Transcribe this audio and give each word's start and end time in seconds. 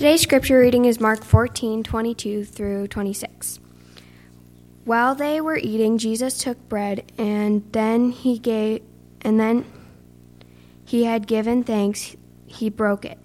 Today's 0.00 0.22
scripture 0.22 0.58
reading 0.60 0.86
is 0.86 0.98
Mark 0.98 1.22
14, 1.22 1.82
22 1.82 2.44
through 2.44 2.88
26. 2.88 3.60
While 4.86 5.14
they 5.14 5.42
were 5.42 5.58
eating, 5.58 5.98
Jesus 5.98 6.38
took 6.38 6.70
bread 6.70 7.12
and 7.18 7.70
then 7.72 8.10
he 8.10 8.38
gave 8.38 8.80
and 9.20 9.38
then 9.38 9.66
he 10.86 11.04
had 11.04 11.26
given 11.26 11.64
thanks, 11.64 12.16
he 12.46 12.70
broke 12.70 13.04
it 13.04 13.18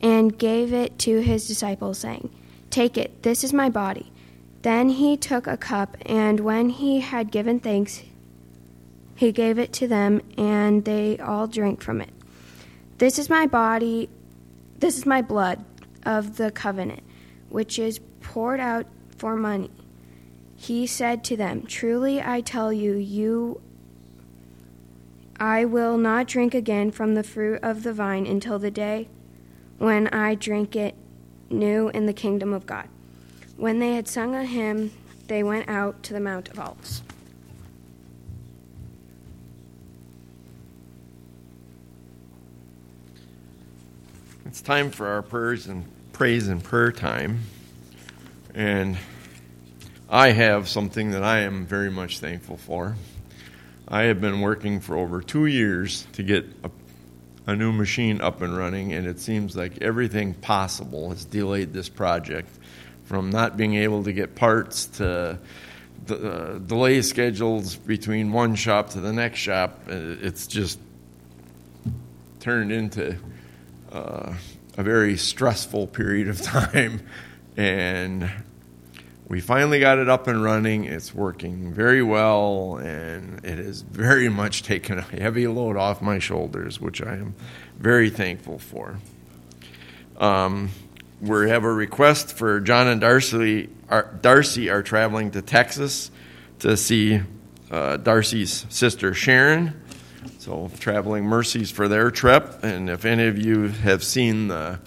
and 0.00 0.38
gave 0.38 0.72
it 0.72 0.98
to 1.00 1.20
his 1.20 1.46
disciples 1.46 1.98
saying, 1.98 2.30
"Take 2.70 2.96
it, 2.96 3.22
this 3.22 3.44
is 3.44 3.52
my 3.52 3.68
body." 3.68 4.10
Then 4.62 4.88
he 4.88 5.14
took 5.18 5.46
a 5.46 5.58
cup 5.58 5.98
and 6.06 6.40
when 6.40 6.70
he 6.70 7.00
had 7.00 7.30
given 7.30 7.60
thanks, 7.60 8.02
he 9.14 9.30
gave 9.30 9.58
it 9.58 9.74
to 9.74 9.86
them 9.86 10.22
and 10.38 10.86
they 10.86 11.18
all 11.18 11.46
drank 11.46 11.82
from 11.82 12.00
it. 12.00 12.14
This 12.96 13.18
is 13.18 13.28
my 13.28 13.46
body, 13.46 14.08
this 14.78 14.96
is 14.96 15.04
my 15.04 15.20
blood 15.20 15.62
of 16.08 16.38
the 16.38 16.50
covenant, 16.50 17.02
which 17.50 17.78
is 17.78 18.00
poured 18.22 18.58
out 18.58 18.86
for 19.14 19.36
money. 19.36 19.70
He 20.56 20.86
said 20.86 21.22
to 21.24 21.36
them, 21.36 21.66
Truly 21.66 22.20
I 22.22 22.40
tell 22.40 22.72
you, 22.72 22.94
you 22.94 23.60
I 25.38 25.66
will 25.66 25.98
not 25.98 26.26
drink 26.26 26.54
again 26.54 26.90
from 26.90 27.14
the 27.14 27.22
fruit 27.22 27.60
of 27.62 27.82
the 27.82 27.92
vine 27.92 28.26
until 28.26 28.58
the 28.58 28.70
day 28.70 29.08
when 29.76 30.08
I 30.08 30.34
drink 30.34 30.74
it 30.74 30.96
new 31.50 31.90
in 31.90 32.06
the 32.06 32.12
kingdom 32.14 32.52
of 32.54 32.66
God. 32.66 32.88
When 33.56 33.78
they 33.78 33.94
had 33.94 34.08
sung 34.08 34.34
a 34.34 34.44
hymn, 34.44 34.92
they 35.26 35.42
went 35.42 35.68
out 35.68 36.02
to 36.04 36.14
the 36.14 36.20
Mount 36.20 36.48
of 36.48 36.58
Olives. 36.58 37.02
It's 44.46 44.62
time 44.62 44.90
for 44.90 45.06
our 45.06 45.20
prayers 45.20 45.66
and 45.66 45.84
praise 46.18 46.48
and 46.48 46.64
prayer 46.64 46.90
time. 46.90 47.38
And 48.52 48.98
I 50.10 50.32
have 50.32 50.68
something 50.68 51.12
that 51.12 51.22
I 51.22 51.42
am 51.42 51.64
very 51.64 51.92
much 51.92 52.18
thankful 52.18 52.56
for. 52.56 52.96
I 53.86 54.02
have 54.02 54.20
been 54.20 54.40
working 54.40 54.80
for 54.80 54.96
over 54.96 55.22
two 55.22 55.46
years 55.46 56.04
to 56.14 56.24
get 56.24 56.44
a, 56.64 56.70
a 57.46 57.54
new 57.54 57.70
machine 57.70 58.20
up 58.20 58.42
and 58.42 58.56
running, 58.56 58.94
and 58.94 59.06
it 59.06 59.20
seems 59.20 59.54
like 59.54 59.80
everything 59.80 60.34
possible 60.34 61.10
has 61.10 61.24
delayed 61.24 61.72
this 61.72 61.88
project 61.88 62.50
from 63.04 63.30
not 63.30 63.56
being 63.56 63.76
able 63.76 64.02
to 64.02 64.12
get 64.12 64.34
parts 64.34 64.86
to 64.86 65.38
the, 66.06 66.32
uh, 66.32 66.58
delay 66.58 67.00
schedules 67.00 67.76
between 67.76 68.32
one 68.32 68.56
shop 68.56 68.90
to 68.90 69.00
the 69.00 69.12
next 69.12 69.38
shop. 69.38 69.82
It's 69.86 70.48
just 70.48 70.80
turned 72.40 72.72
into 72.72 73.16
uh, 73.92 74.34
a 74.78 74.82
very 74.84 75.16
stressful 75.16 75.88
period 75.88 76.28
of 76.28 76.40
time. 76.40 77.02
And 77.56 78.30
we 79.26 79.40
finally 79.40 79.80
got 79.80 79.98
it 79.98 80.08
up 80.08 80.28
and 80.28 80.42
running. 80.42 80.84
It's 80.84 81.12
working 81.12 81.72
very 81.72 82.00
well, 82.02 82.76
and 82.76 83.44
it 83.44 83.58
has 83.58 83.82
very 83.82 84.28
much 84.28 84.62
taken 84.62 84.98
a 84.98 85.02
heavy 85.02 85.48
load 85.48 85.76
off 85.76 86.00
my 86.00 86.20
shoulders, 86.20 86.80
which 86.80 87.02
I 87.02 87.14
am 87.14 87.34
very 87.76 88.08
thankful 88.08 88.60
for. 88.60 88.98
Um, 90.16 90.70
we 91.20 91.50
have 91.50 91.64
a 91.64 91.72
request 91.72 92.34
for 92.34 92.60
John 92.60 92.86
and 92.86 93.00
Darcy. 93.00 93.70
Our, 93.90 94.04
Darcy 94.22 94.70
are 94.70 94.84
traveling 94.84 95.32
to 95.32 95.42
Texas 95.42 96.12
to 96.60 96.76
see 96.76 97.20
uh, 97.72 97.96
Darcy's 97.96 98.64
sister 98.68 99.12
Sharon. 99.12 99.82
So, 100.38 100.70
traveling 100.78 101.24
mercies 101.24 101.70
for 101.70 101.88
their 101.88 102.10
trip. 102.10 102.62
And 102.62 102.88
if 102.90 103.04
any 103.04 103.26
of 103.26 103.38
you 103.38 103.68
have 103.68 104.02
seen 104.02 104.48
the 104.48 104.78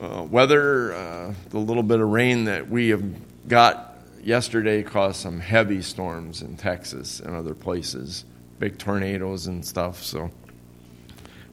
uh, 0.00 0.26
weather, 0.28 0.94
uh, 0.94 1.34
the 1.50 1.58
little 1.58 1.82
bit 1.82 2.00
of 2.00 2.08
rain 2.08 2.44
that 2.44 2.68
we 2.68 2.88
have 2.88 3.02
got 3.48 3.98
yesterday 4.22 4.82
caused 4.82 5.16
some 5.16 5.40
heavy 5.40 5.82
storms 5.82 6.42
in 6.42 6.56
Texas 6.56 7.20
and 7.20 7.34
other 7.34 7.54
places, 7.54 8.24
big 8.58 8.78
tornadoes 8.78 9.46
and 9.46 9.64
stuff. 9.64 10.02
So 10.02 10.30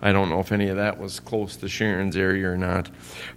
I 0.02 0.12
don't 0.12 0.30
know 0.30 0.40
if 0.40 0.52
any 0.52 0.70
of 0.70 0.78
that 0.78 0.98
was 1.00 1.20
close 1.20 1.56
to 1.58 1.68
Sharon's 1.68 2.18
area 2.18 2.50
or 2.50 2.58
not. 2.58 2.90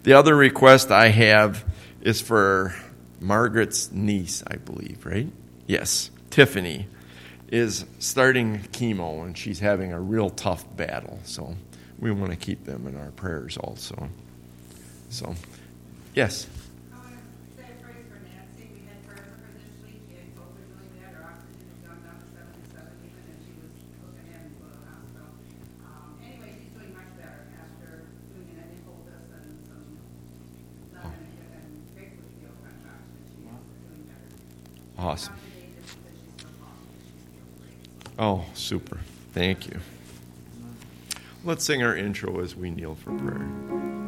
The 0.02 0.14
other 0.14 0.34
request 0.34 0.90
I 0.90 1.08
have 1.08 1.64
is 2.00 2.20
for 2.20 2.74
Margaret's 3.20 3.90
niece, 3.92 4.42
I 4.46 4.56
believe, 4.56 5.04
right? 5.04 5.28
Yes, 5.66 6.10
Tiffany 6.30 6.86
is 7.48 7.84
starting 7.98 8.60
chemo 8.72 9.24
and 9.24 9.36
she's 9.36 9.60
having 9.60 9.92
a 9.92 10.00
real 10.00 10.30
tough 10.30 10.64
battle. 10.76 11.20
So 11.24 11.54
we 11.98 12.10
want 12.10 12.30
to 12.30 12.36
keep 12.36 12.64
them 12.64 12.86
in 12.86 12.96
our 12.96 13.10
prayers 13.12 13.56
also. 13.56 14.08
So, 15.10 15.34
yes. 16.14 16.46
Awesome. 34.96 35.43
Oh, 38.18 38.44
super. 38.54 39.00
Thank 39.32 39.66
you. 39.66 39.80
Let's 41.44 41.64
sing 41.64 41.82
our 41.82 41.96
intro 41.96 42.40
as 42.40 42.56
we 42.56 42.70
kneel 42.70 42.94
for 42.94 43.12
prayer. 43.18 44.03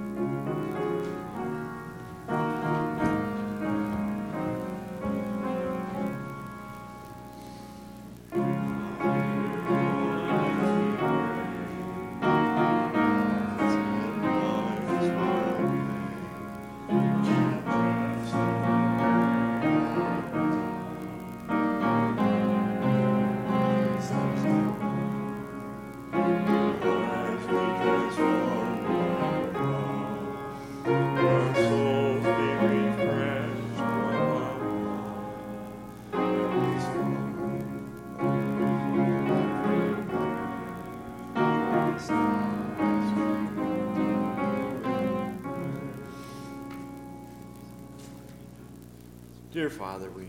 Dear 49.56 49.70
Father, 49.70 50.10
we 50.10 50.28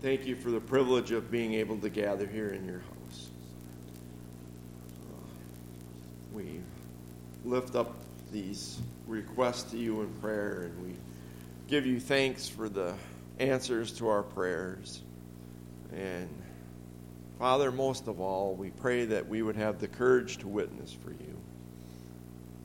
thank 0.00 0.24
you 0.24 0.34
for 0.34 0.50
the 0.50 0.58
privilege 0.58 1.10
of 1.10 1.30
being 1.30 1.52
able 1.52 1.76
to 1.80 1.90
gather 1.90 2.26
here 2.26 2.48
in 2.48 2.64
your 2.64 2.78
house. 2.78 3.28
We 6.32 6.62
lift 7.44 7.76
up 7.76 7.94
these 8.32 8.80
requests 9.06 9.70
to 9.72 9.76
you 9.76 10.00
in 10.00 10.08
prayer 10.14 10.62
and 10.62 10.82
we 10.82 10.94
give 11.66 11.84
you 11.84 12.00
thanks 12.00 12.48
for 12.48 12.70
the 12.70 12.94
answers 13.38 13.92
to 13.98 14.08
our 14.08 14.22
prayers. 14.22 15.02
And 15.92 16.30
Father, 17.38 17.70
most 17.70 18.08
of 18.08 18.18
all, 18.18 18.54
we 18.54 18.70
pray 18.70 19.04
that 19.04 19.28
we 19.28 19.42
would 19.42 19.56
have 19.56 19.78
the 19.78 19.88
courage 19.88 20.38
to 20.38 20.48
witness 20.48 20.90
for 20.90 21.10
you. 21.10 21.38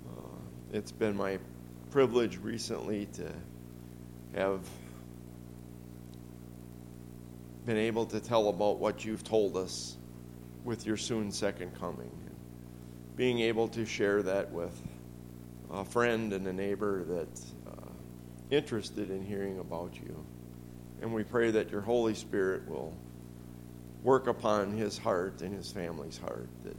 Uh, 0.08 0.38
it's 0.72 0.94
been 0.94 1.18
my 1.18 1.40
privilege 1.92 2.38
recently 2.38 3.08
to 3.16 3.30
have 4.34 4.62
been 7.66 7.78
able 7.78 8.06
to 8.08 8.20
tell 8.20 8.50
about 8.50 8.80
what 8.80 9.06
you've 9.06 9.24
told 9.24 9.56
us 9.56 9.98
with 10.64 10.86
your 10.86 10.98
soon 10.98 11.32
second 11.32 11.78
coming. 11.80 12.12
Being 13.16 13.40
able 13.40 13.68
to 13.70 13.86
share 13.86 14.24
that 14.24 14.52
with 14.52 14.82
a 15.72 15.86
friend 15.86 16.34
and 16.34 16.46
a 16.48 16.54
neighbor 16.54 17.04
that's 17.08 17.54
uh, 17.68 17.90
interested 18.50 19.10
in 19.10 19.24
hearing 19.24 19.60
about 19.60 19.96
you. 19.96 20.26
And 21.02 21.14
we 21.14 21.24
pray 21.24 21.52
that 21.52 21.70
your 21.72 21.82
Holy 21.82 22.16
Spirit 22.16 22.68
will 22.68 22.94
work 24.04 24.28
upon 24.28 24.76
his 24.76 24.98
heart 24.98 25.42
and 25.42 25.56
his 25.56 25.72
family's 25.72 26.18
heart, 26.18 26.50
that 26.64 26.76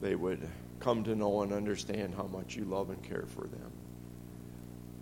they 0.00 0.14
would 0.14 0.46
come 0.80 1.04
to 1.04 1.14
know 1.14 1.42
and 1.42 1.52
understand 1.52 2.14
how 2.14 2.24
much 2.24 2.56
you 2.56 2.64
love 2.64 2.90
and 2.90 3.02
care 3.02 3.24
for 3.26 3.42
them. 3.42 3.72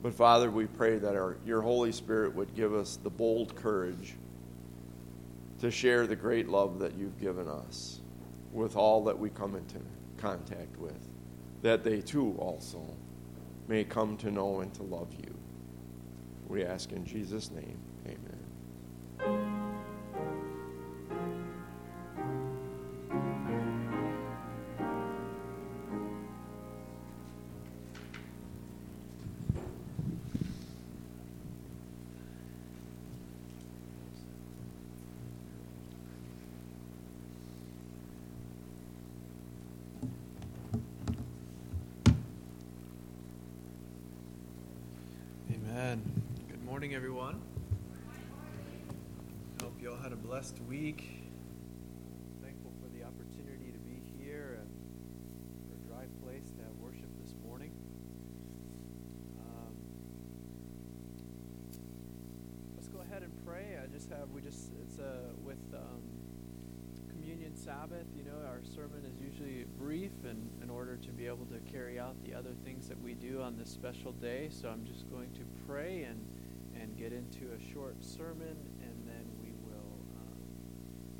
But 0.02 0.14
Father, 0.14 0.50
we 0.50 0.66
pray 0.66 0.98
that 0.98 1.14
our, 1.14 1.36
your 1.46 1.62
Holy 1.62 1.92
Spirit 1.92 2.34
would 2.34 2.54
give 2.54 2.74
us 2.74 2.98
the 3.02 3.10
bold 3.10 3.54
courage 3.56 4.14
to 5.62 5.70
share 5.70 6.08
the 6.08 6.16
great 6.16 6.48
love 6.48 6.80
that 6.80 6.92
you've 6.98 7.20
given 7.20 7.46
us 7.46 8.00
with 8.52 8.74
all 8.74 9.04
that 9.04 9.16
we 9.16 9.30
come 9.30 9.54
into 9.54 9.76
contact 10.16 10.76
with, 10.76 11.08
that 11.62 11.84
they 11.84 12.00
too 12.00 12.34
also 12.40 12.84
may 13.68 13.84
come 13.84 14.16
to 14.16 14.32
know 14.32 14.58
and 14.58 14.74
to 14.74 14.82
love 14.82 15.14
you. 15.14 15.38
We 16.48 16.64
ask 16.64 16.90
in 16.90 17.06
Jesus' 17.06 17.52
name, 17.52 17.78
amen. 18.08 19.51
Morning, 46.82 46.96
everyone. 46.96 47.40
Hope 49.62 49.80
you 49.80 49.88
all 49.88 49.96
had 49.98 50.12
a 50.12 50.16
blessed 50.16 50.58
week. 50.68 51.22
Thankful 52.42 52.72
for 52.82 52.88
the 52.88 53.04
opportunity 53.04 53.70
to 53.70 53.78
be 53.78 54.02
here 54.18 54.58
and 54.58 54.68
for 55.68 55.74
a 55.74 55.88
dry 55.88 56.06
place 56.24 56.50
to 56.50 56.62
have 56.64 56.74
worship 56.80 57.06
this 57.22 57.34
morning. 57.46 57.70
Um, 59.38 59.76
let's 62.74 62.88
go 62.88 62.98
ahead 62.98 63.22
and 63.22 63.32
pray. 63.46 63.78
I 63.80 63.86
just 63.86 64.10
have 64.10 64.30
we 64.34 64.40
just 64.40 64.72
it's 64.82 64.98
uh, 64.98 65.30
with 65.44 65.62
um, 65.72 66.02
communion 67.10 67.54
Sabbath. 67.54 68.08
You 68.16 68.24
know, 68.24 68.44
our 68.48 68.58
sermon 68.74 69.04
is 69.06 69.20
usually 69.20 69.66
brief, 69.78 70.10
and 70.28 70.50
in 70.60 70.68
order 70.68 70.96
to 70.96 71.10
be 71.10 71.28
able 71.28 71.46
to 71.46 71.60
carry 71.72 72.00
out 72.00 72.16
the 72.24 72.34
other 72.34 72.54
things 72.64 72.88
that 72.88 73.00
we 73.00 73.14
do 73.14 73.40
on 73.40 73.56
this 73.56 73.70
special 73.70 74.10
day, 74.10 74.48
so 74.50 74.68
I'm 74.68 74.84
just 74.84 75.08
going 75.12 75.30
to 75.34 75.42
pray 75.64 76.08
and 76.10 76.18
get 77.02 77.12
into 77.12 77.46
a 77.52 77.72
short 77.74 77.96
sermon, 78.00 78.56
and 78.80 79.08
then 79.08 79.24
we 79.42 79.50
will 79.66 79.98
um, 80.14 80.38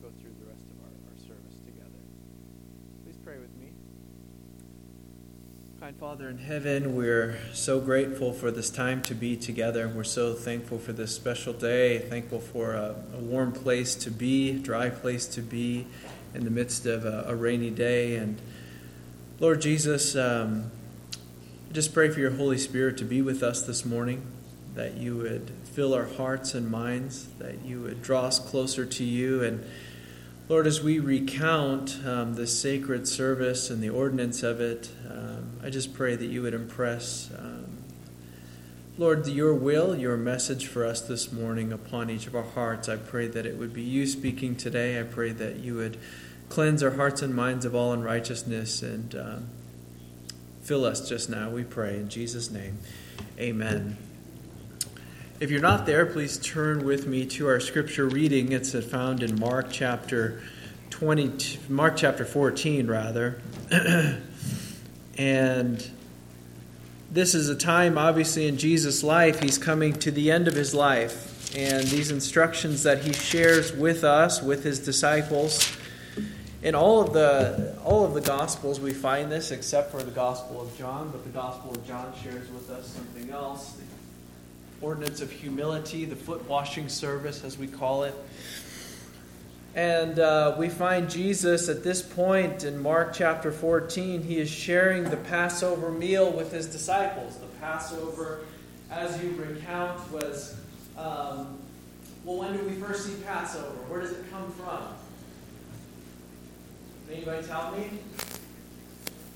go 0.01 0.09
through 0.21 0.31
the 0.39 0.47
rest 0.47 0.63
of 0.71 0.79
our, 0.85 1.11
our 1.11 1.19
service 1.19 1.59
together. 1.67 1.99
Please 3.05 3.17
pray 3.25 3.39
with 3.39 3.53
me. 3.57 3.73
Kind 5.81 5.97
Father 5.97 6.29
in 6.29 6.39
heaven, 6.39 6.95
we're 6.95 7.37
so 7.53 7.81
grateful 7.81 8.33
for 8.33 8.53
this 8.53 8.71
time 8.71 9.03
to 9.03 9.15
be 9.15 9.37
together. 9.37 9.89
We're 9.89 10.05
so 10.05 10.35
thankful 10.35 10.79
for 10.79 10.93
this 10.93 11.13
special 11.17 11.53
day, 11.53 11.99
thankful 11.99 12.39
for 12.39 12.75
a, 12.75 12.95
a 13.15 13.19
warm 13.19 13.51
place 13.51 13.97
to 13.97 14.11
be, 14.13 14.53
dry 14.53 14.89
place 14.89 15.27
to 15.35 15.41
be 15.41 15.89
in 16.33 16.45
the 16.45 16.51
midst 16.53 16.87
of 16.87 17.05
a, 17.05 17.25
a 17.27 17.35
rainy 17.35 17.71
day. 17.71 18.15
And 18.15 18.41
Lord 19.41 19.61
Jesus, 19.61 20.15
um, 20.15 20.71
just 21.73 21.93
pray 21.93 22.09
for 22.09 22.21
your 22.21 22.31
Holy 22.31 22.59
Spirit 22.59 22.99
to 22.99 23.05
be 23.05 23.21
with 23.21 23.43
us 23.43 23.63
this 23.63 23.85
morning 23.85 24.23
that 24.77 24.97
you 24.97 25.17
would 25.17 25.51
fill 25.73 25.95
our 25.95 26.05
hearts 26.05 26.55
and 26.55 26.71
minds, 26.71 27.27
that 27.39 27.65
you 27.65 27.81
would 27.81 28.03
draw 28.03 28.23
us 28.23 28.39
closer 28.39 28.85
to 28.85 29.05
you. 29.05 29.43
And 29.43 29.65
Lord, 30.49 30.67
as 30.67 30.83
we 30.83 30.99
recount 30.99 31.99
um, 32.05 32.35
this 32.35 32.59
sacred 32.61 33.09
service 33.09 33.71
and 33.71 33.83
the 33.83 33.89
ordinance 33.89 34.43
of 34.43 34.61
it, 34.61 34.91
um, 35.11 35.59
I 35.63 35.71
just 35.71 35.95
pray 35.95 36.15
that 36.15 36.27
you 36.27 36.43
would 36.43 36.53
impress, 36.53 37.31
um, 37.39 37.79
Lord, 38.99 39.27
your 39.27 39.55
will, 39.55 39.97
your 39.97 40.17
message 40.19 40.67
for 40.67 40.85
us 40.85 41.01
this 41.01 41.33
morning 41.33 41.73
upon 41.73 42.11
each 42.11 42.27
of 42.27 42.37
our 42.37 42.43
hearts. 42.43 42.89
I 42.89 42.97
pray 42.97 43.29
that 43.29 43.47
it 43.47 43.57
would 43.57 43.73
be 43.73 43.83
you 43.83 44.07
speaking 44.07 44.57
today. 44.57 45.01
I 45.01 45.05
pray 45.05 45.33
that 45.33 45.57
you 45.57 45.77
would 45.77 45.97
cleanse 46.51 46.83
our 46.83 46.91
hearts 46.91 47.23
and 47.23 47.35
minds 47.35 47.65
of 47.65 47.75
all 47.75 47.95
unrighteousness 47.95 48.83
and 48.83 49.15
um, 49.15 49.47
fill 50.61 50.85
us 50.85 51.09
just 51.09 51.31
now, 51.31 51.49
we 51.49 51.65
pray. 51.65 51.97
In 51.97 52.11
Jesus' 52.11 52.51
name, 52.51 52.77
amen. 53.39 53.97
If 55.43 55.51
you're 55.51 55.61
not 55.61 55.87
there, 55.87 56.07
please 56.07 56.39
turn 56.39 56.85
with 56.85 57.09
me 57.09 57.27
to 57.27 57.49
our 57.49 57.59
scripture 57.59 58.07
reading. 58.07 58.53
It's 58.53 58.77
found 58.85 59.25
in 59.25 59.41
Mark 59.41 59.73
chapter 59.73 60.41
20, 60.91 61.59
Mark 61.69 61.97
chapter 61.97 62.25
14, 62.25 62.87
rather. 62.87 63.43
and 65.19 65.91
this 67.11 67.35
is 67.35 67.49
a 67.49 67.57
time, 67.57 67.99
obviously, 67.99 68.47
in 68.47 68.57
Jesus' 68.57 69.03
life. 69.03 69.43
He's 69.43 69.59
coming 69.59 69.95
to 69.95 70.13
the 70.13 70.31
end 70.31 70.47
of 70.47 70.55
his 70.55 70.77
life. 70.77 71.53
And 71.57 71.89
these 71.89 72.13
instructions 72.13 72.85
that 72.85 73.03
he 73.03 73.13
shares 73.13 73.73
with 73.73 74.05
us, 74.05 74.41
with 74.41 74.63
his 74.63 74.79
disciples, 74.79 75.77
in 76.63 76.77
all 76.77 77.01
of 77.01 77.13
the 77.13 77.77
all 77.85 78.05
of 78.05 78.15
the 78.15 78.21
gospels 78.21 78.79
we 78.79 78.93
find 78.93 79.33
this 79.33 79.51
except 79.51 79.91
for 79.91 80.01
the 80.01 80.13
gospel 80.13 80.61
of 80.61 80.79
john 80.79 81.11
but 81.11 81.25
the 81.25 81.31
gospel 81.31 81.73
of 81.73 81.85
john 81.85 82.13
shares 82.23 82.49
with 82.51 82.71
us 82.71 82.87
something 82.87 83.31
else 83.31 83.79
ordinance 84.83 85.21
of 85.23 85.31
humility, 85.31 86.05
the 86.05 86.17
foot 86.17 86.47
washing 86.49 86.89
service, 86.89 87.45
as 87.45 87.57
we 87.57 87.67
call 87.67 88.03
it. 88.03 88.15
And 89.75 90.19
uh, 90.19 90.57
we 90.59 90.69
find 90.69 91.09
Jesus 91.09 91.71
at 91.71 91.83
this 91.83 92.03
point 92.03 92.65
in 92.65 92.83
Mark 92.83 93.15
chapter 93.15 93.51
14. 93.51 94.23
He 94.23 94.39
is 94.39 94.51
sharing 94.51 95.05
the 95.05 95.17
Passover 95.17 95.91
meal 95.91 96.31
with 96.31 96.53
his 96.53 96.67
disciples. 96.67 97.39
The 97.39 97.47
Passover, 97.59 98.41
as 98.91 99.23
you 99.23 99.31
recount, 99.31 100.13
was 100.13 100.57
um, 100.99 101.59
well, 102.25 102.39
when 102.39 102.57
do 102.57 102.65
we 102.65 102.75
first 102.75 103.07
see 103.07 103.15
Passover? 103.25 103.75
Where 103.89 104.01
does 104.01 104.13
it 104.13 104.31
come 104.31 104.51
from? 104.53 104.79
Can 107.07 107.17
anybody 107.17 107.47
tell 107.47 107.73
me? 107.73 107.89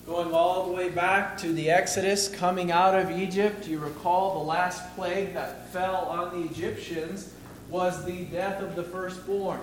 Going 0.07 0.33
all 0.33 0.67
the 0.67 0.73
way 0.73 0.89
back 0.89 1.37
to 1.39 1.53
the 1.53 1.69
Exodus, 1.69 2.29
coming 2.29 2.71
out 2.71 2.95
of 2.95 3.11
Egypt, 3.11 3.67
you 3.67 3.81
recall 3.81 4.39
the 4.39 4.45
last 4.45 4.95
plague 4.95 5.35
that 5.35 5.73
fell 5.73 5.97
on 5.97 6.41
the 6.41 6.49
Egyptians 6.49 7.35
was 7.71 8.05
the 8.05 8.25
death 8.27 8.63
of 8.63 8.77
the 8.77 8.85
firstborn. 8.85 9.59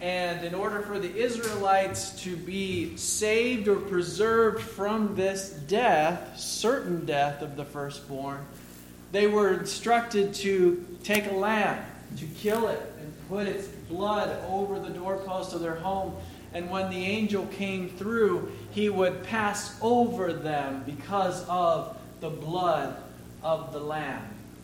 And 0.00 0.44
in 0.44 0.56
order 0.56 0.82
for 0.82 0.98
the 0.98 1.14
Israelites 1.14 2.20
to 2.24 2.36
be 2.36 2.96
saved 2.96 3.68
or 3.68 3.76
preserved 3.76 4.60
from 4.60 5.14
this 5.14 5.50
death, 5.50 6.36
certain 6.36 7.06
death 7.06 7.40
of 7.40 7.54
the 7.54 7.64
firstborn, 7.64 8.44
they 9.12 9.28
were 9.28 9.54
instructed 9.54 10.34
to 10.34 10.84
take 11.04 11.30
a 11.30 11.34
lamb, 11.34 11.80
to 12.16 12.26
kill 12.26 12.66
it, 12.66 12.92
and 12.98 13.28
put 13.28 13.46
its 13.46 13.68
blood 13.68 14.36
over 14.48 14.80
the 14.80 14.90
doorpost 14.90 15.54
of 15.54 15.60
their 15.60 15.76
home 15.76 16.16
and 16.54 16.70
when 16.70 16.88
the 16.88 17.04
angel 17.04 17.46
came 17.46 17.88
through, 17.88 18.52
he 18.70 18.88
would 18.88 19.24
pass 19.24 19.76
over 19.82 20.32
them 20.32 20.84
because 20.86 21.44
of 21.48 21.96
the 22.20 22.30
blood 22.30 22.96
of 23.42 23.72
the 23.72 23.80
Lamb. 23.80 24.22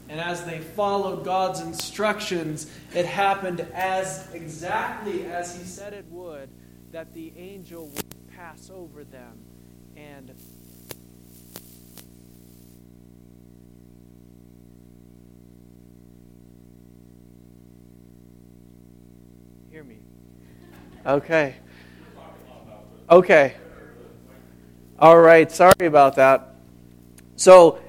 And 0.09 0.21
as 0.21 0.45
they 0.45 0.59
followed 0.59 1.25
God's 1.25 1.61
instructions, 1.61 2.71
it 2.95 3.07
happened 3.07 3.61
as 3.75 4.33
exactly 4.33 5.27
as 5.27 5.57
he 5.57 5.65
said 5.65 5.93
it 5.93 6.05
would 6.11 6.49
that 6.93 7.13
the 7.13 7.33
angel 7.37 7.87
would 7.87 8.15
pass 8.37 8.71
over 8.73 9.05
them 9.05 9.39
and 9.97 10.33
hear 19.71 19.85
me. 19.85 19.99
Okay. 21.05 21.57
Okay. 23.11 23.55
All 24.97 25.19
right. 25.19 25.51
Sorry 25.51 25.73
about 25.87 26.15
that. 26.15 26.55
So, 27.35 27.81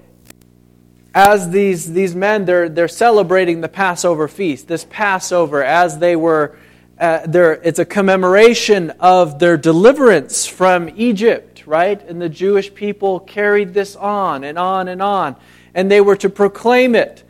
as 1.13 1.51
these 1.51 1.93
these 1.93 2.15
men 2.15 2.45
they're 2.45 2.69
they're 2.69 2.87
celebrating 2.87 3.61
the 3.61 3.69
Passover 3.69 4.27
feast. 4.27 4.67
This 4.67 4.87
Passover, 4.89 5.63
as 5.63 5.99
they 5.99 6.15
were, 6.15 6.57
uh, 6.97 7.27
it's 7.63 7.77
a 7.77 7.85
commemoration 7.85 8.89
of 8.99 9.37
their 9.37 9.57
deliverance 9.57 10.47
from 10.47 10.89
Egypt, 10.95 11.67
right? 11.67 12.01
And 12.01 12.19
the 12.19 12.29
Jewish 12.29 12.73
people 12.73 13.19
carried 13.19 13.75
this 13.75 13.95
on 13.95 14.43
and 14.43 14.57
on 14.57 14.87
and 14.87 15.03
on, 15.03 15.35
and 15.75 15.91
they 15.91 16.01
were 16.01 16.15
to 16.15 16.29
proclaim 16.29 16.95
it. 16.95 17.23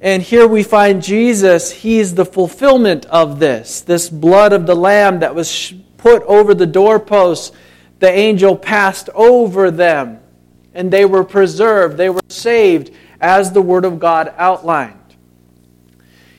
And 0.00 0.22
here 0.22 0.46
we 0.46 0.62
find 0.62 1.02
Jesus, 1.02 1.72
he's 1.72 2.14
the 2.14 2.24
fulfillment 2.24 3.04
of 3.06 3.38
this. 3.38 3.82
This 3.82 4.08
blood 4.08 4.54
of 4.54 4.66
the 4.66 4.76
Lamb 4.76 5.20
that 5.20 5.34
was 5.34 5.74
put 6.04 6.22
over 6.24 6.52
the 6.52 6.66
doorposts, 6.66 7.50
the 7.98 8.10
angel 8.10 8.54
passed 8.54 9.08
over 9.14 9.70
them, 9.70 10.20
and 10.74 10.90
they 10.90 11.06
were 11.06 11.24
preserved, 11.24 11.96
they 11.96 12.10
were 12.10 12.20
saved, 12.28 12.90
as 13.22 13.52
the 13.52 13.62
Word 13.62 13.86
of 13.86 13.98
God 13.98 14.30
outlined. 14.36 15.16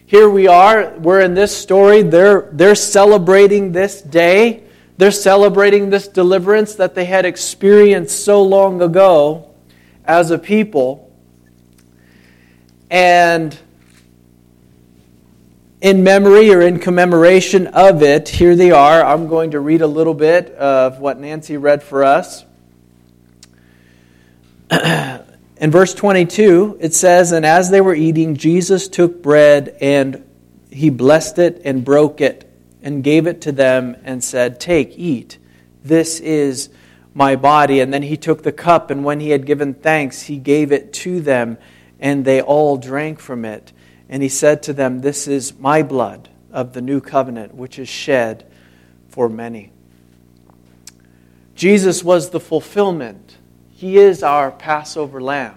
Here 0.06 0.30
we 0.30 0.46
are, 0.46 0.94
we're 1.00 1.22
in 1.22 1.34
this 1.34 1.58
story. 1.58 2.04
They're, 2.04 2.48
they're 2.52 2.76
celebrating 2.76 3.72
this 3.72 4.04
day. 4.04 4.66
They're 5.00 5.10
celebrating 5.10 5.90
this 5.90 6.08
deliverance 6.08 6.76
that 6.76 6.94
they 6.94 7.06
had 7.06 7.26
experienced 7.26 8.24
so 8.24 8.44
long 8.44 8.84
ago 8.84 9.50
as 10.06 10.30
a 10.30 10.38
people. 10.38 11.12
And 12.92 13.58
in 15.82 16.04
memory 16.04 16.52
or 16.52 16.62
in 16.62 16.80
commemoration 16.80 17.68
of 17.68 18.02
it, 18.02 18.30
here 18.30 18.56
they 18.56 18.72
are. 18.72 19.04
I'm 19.04 19.28
going 19.28 19.52
to 19.52 19.60
read 19.60 19.82
a 19.82 19.88
little 19.88 20.14
bit 20.14 20.52
of 20.52 21.00
what 21.00 21.20
Nancy 21.20 21.58
read 21.58 21.84
for 21.84 22.04
us. 22.04 22.46
in 24.72 25.72
verse 25.72 25.94
22, 25.94 26.78
it 26.80 26.94
says, 26.94 27.32
And 27.32 27.46
as 27.46 27.70
they 27.70 27.82
were 27.82 27.96
eating, 27.96 28.36
Jesus 28.36 28.88
took 28.88 29.22
bread 29.22 29.78
and 29.82 30.24
he 30.72 30.90
blessed 30.90 31.40
it 31.40 31.62
and 31.66 31.86
broke 31.86 32.20
it 32.22 32.50
and 32.82 33.04
gave 33.04 33.28
it 33.28 33.42
to 33.42 33.52
them 33.52 33.96
and 34.04 34.24
said, 34.24 34.60
Take, 34.60 34.98
eat. 34.98 35.38
This 35.84 36.20
is 36.20 36.70
my 37.14 37.36
body. 37.36 37.80
And 37.80 37.94
then 37.94 38.04
he 38.04 38.18
took 38.18 38.44
the 38.44 38.52
cup, 38.52 38.92
and 38.92 39.04
when 39.04 39.20
he 39.20 39.30
had 39.30 39.46
given 39.46 39.74
thanks, 39.74 40.24
he 40.24 40.38
gave 40.38 40.72
it 40.72 40.94
to 40.94 41.22
them, 41.22 41.58
and 42.00 42.26
they 42.26 42.42
all 42.42 42.78
drank 42.78 43.20
from 43.20 43.46
it. 43.46 43.72
And 44.10 44.22
he 44.22 44.30
said 44.30 44.64
to 44.64 44.74
them, 44.74 45.02
This 45.02 45.28
is 45.28 45.58
my 45.58 45.84
blood 45.84 46.30
of 46.52 46.74
the 46.74 46.82
new 46.82 47.02
covenant, 47.02 47.56
which 47.56 47.80
is 47.80 47.90
shed 47.90 48.46
for 49.10 49.30
many. 49.30 49.72
Jesus 51.56 52.04
was 52.04 52.30
the 52.30 52.40
fulfillment. 52.40 53.38
He 53.72 53.98
is 53.98 54.24
our 54.24 54.52
Passover 54.52 55.22
lamb. 55.22 55.56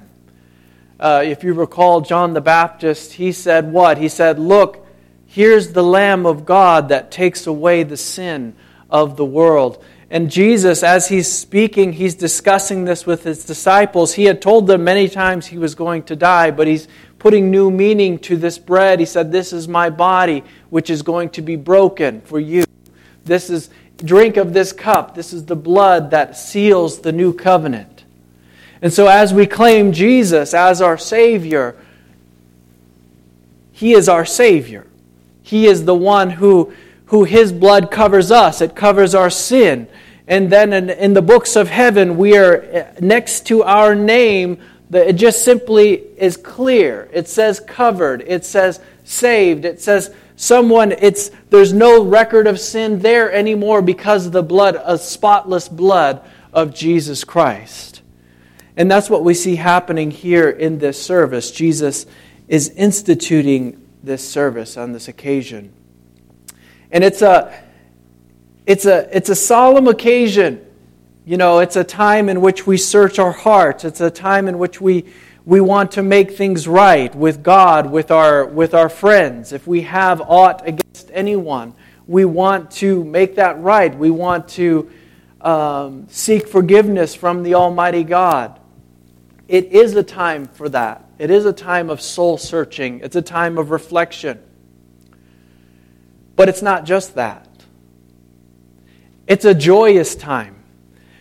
Uh, 0.98 1.22
if 1.24 1.44
you 1.44 1.54
recall, 1.54 2.00
John 2.00 2.34
the 2.34 2.40
Baptist, 2.40 3.12
he 3.12 3.30
said 3.30 3.72
what? 3.72 3.98
He 3.98 4.08
said, 4.08 4.38
Look, 4.38 4.86
here's 5.26 5.72
the 5.72 5.82
Lamb 5.82 6.26
of 6.26 6.44
God 6.44 6.88
that 6.88 7.10
takes 7.10 7.46
away 7.46 7.84
the 7.84 7.96
sin 7.96 8.54
of 8.90 9.16
the 9.16 9.24
world. 9.24 9.84
And 10.10 10.30
Jesus, 10.30 10.82
as 10.82 11.08
he's 11.08 11.30
speaking, 11.30 11.92
he's 11.92 12.14
discussing 12.14 12.84
this 12.84 13.04
with 13.04 13.24
his 13.24 13.44
disciples. 13.44 14.14
He 14.14 14.24
had 14.24 14.40
told 14.40 14.66
them 14.66 14.82
many 14.82 15.08
times 15.08 15.46
he 15.46 15.58
was 15.58 15.74
going 15.74 16.04
to 16.04 16.16
die, 16.16 16.50
but 16.50 16.66
he's 16.66 16.88
putting 17.18 17.50
new 17.50 17.70
meaning 17.70 18.18
to 18.20 18.36
this 18.36 18.58
bread. 18.58 19.00
He 19.00 19.06
said, 19.06 19.32
This 19.32 19.52
is 19.52 19.68
my 19.68 19.90
body, 19.90 20.44
which 20.70 20.90
is 20.90 21.02
going 21.02 21.30
to 21.30 21.42
be 21.42 21.56
broken 21.56 22.20
for 22.22 22.38
you. 22.38 22.64
This 23.24 23.50
is, 23.50 23.70
drink 23.96 24.36
of 24.36 24.52
this 24.52 24.72
cup. 24.72 25.14
This 25.14 25.32
is 25.32 25.44
the 25.44 25.56
blood 25.56 26.10
that 26.10 26.36
seals 26.36 27.00
the 27.00 27.12
new 27.12 27.32
covenant. 27.32 28.04
And 28.80 28.92
so, 28.92 29.08
as 29.08 29.34
we 29.34 29.46
claim 29.46 29.92
Jesus 29.92 30.54
as 30.54 30.80
our 30.80 30.96
Savior, 30.96 31.76
He 33.72 33.92
is 33.92 34.08
our 34.08 34.24
Savior. 34.24 34.86
He 35.42 35.66
is 35.66 35.84
the 35.84 35.94
one 35.94 36.30
who, 36.30 36.72
who 37.06 37.24
His 37.24 37.52
blood 37.52 37.90
covers 37.90 38.30
us, 38.30 38.60
it 38.60 38.76
covers 38.76 39.14
our 39.14 39.30
sin. 39.30 39.88
And 40.28 40.52
then 40.52 40.74
in, 40.74 40.90
in 40.90 41.14
the 41.14 41.22
books 41.22 41.56
of 41.56 41.68
heaven, 41.68 42.18
we 42.18 42.36
are 42.36 42.60
eh, 42.62 42.92
next 43.00 43.46
to 43.46 43.62
our 43.62 43.94
name 43.94 44.58
it 44.90 45.14
just 45.14 45.44
simply 45.44 45.94
is 46.16 46.36
clear. 46.36 47.08
It 47.12 47.28
says 47.28 47.60
covered. 47.60 48.22
It 48.26 48.44
says 48.44 48.80
saved. 49.04 49.64
It 49.64 49.80
says 49.80 50.14
someone, 50.36 50.92
it's, 50.92 51.30
there's 51.50 51.72
no 51.72 52.04
record 52.04 52.46
of 52.46 52.58
sin 52.58 53.00
there 53.00 53.30
anymore 53.32 53.82
because 53.82 54.26
of 54.26 54.32
the 54.32 54.42
blood, 54.42 54.80
a 54.82 54.96
spotless 54.96 55.68
blood 55.68 56.22
of 56.52 56.74
Jesus 56.74 57.24
Christ. 57.24 58.02
And 58.76 58.90
that's 58.90 59.10
what 59.10 59.24
we 59.24 59.34
see 59.34 59.56
happening 59.56 60.10
here 60.10 60.48
in 60.48 60.78
this 60.78 61.02
service. 61.02 61.50
Jesus 61.50 62.06
is 62.46 62.70
instituting 62.70 63.84
this 64.02 64.26
service 64.26 64.76
on 64.76 64.92
this 64.92 65.08
occasion. 65.08 65.72
And 66.90 67.04
it's 67.04 67.20
a, 67.20 67.62
it's 68.66 68.86
a, 68.86 69.14
it's 69.14 69.28
a 69.28 69.34
solemn 69.34 69.88
occasion. 69.88 70.64
You 71.28 71.36
know, 71.36 71.58
it's 71.58 71.76
a 71.76 71.84
time 71.84 72.30
in 72.30 72.40
which 72.40 72.66
we 72.66 72.78
search 72.78 73.18
our 73.18 73.32
hearts. 73.32 73.84
It's 73.84 74.00
a 74.00 74.10
time 74.10 74.48
in 74.48 74.56
which 74.56 74.80
we, 74.80 75.04
we 75.44 75.60
want 75.60 75.92
to 75.92 76.02
make 76.02 76.30
things 76.30 76.66
right 76.66 77.14
with 77.14 77.42
God, 77.42 77.90
with 77.90 78.10
our, 78.10 78.46
with 78.46 78.72
our 78.72 78.88
friends. 78.88 79.52
If 79.52 79.66
we 79.66 79.82
have 79.82 80.22
aught 80.22 80.66
against 80.66 81.10
anyone, 81.12 81.74
we 82.06 82.24
want 82.24 82.70
to 82.76 83.04
make 83.04 83.34
that 83.34 83.60
right. 83.60 83.94
We 83.94 84.10
want 84.10 84.48
to 84.52 84.90
um, 85.42 86.06
seek 86.08 86.48
forgiveness 86.48 87.14
from 87.14 87.42
the 87.42 87.56
Almighty 87.56 88.04
God. 88.04 88.58
It 89.48 89.66
is 89.66 89.94
a 89.96 90.02
time 90.02 90.46
for 90.46 90.70
that. 90.70 91.04
It 91.18 91.30
is 91.30 91.44
a 91.44 91.52
time 91.52 91.90
of 91.90 92.00
soul 92.00 92.38
searching, 92.38 93.00
it's 93.00 93.16
a 93.16 93.22
time 93.22 93.58
of 93.58 93.70
reflection. 93.70 94.42
But 96.36 96.48
it's 96.48 96.62
not 96.62 96.86
just 96.86 97.16
that, 97.16 97.46
it's 99.26 99.44
a 99.44 99.52
joyous 99.52 100.14
time 100.14 100.54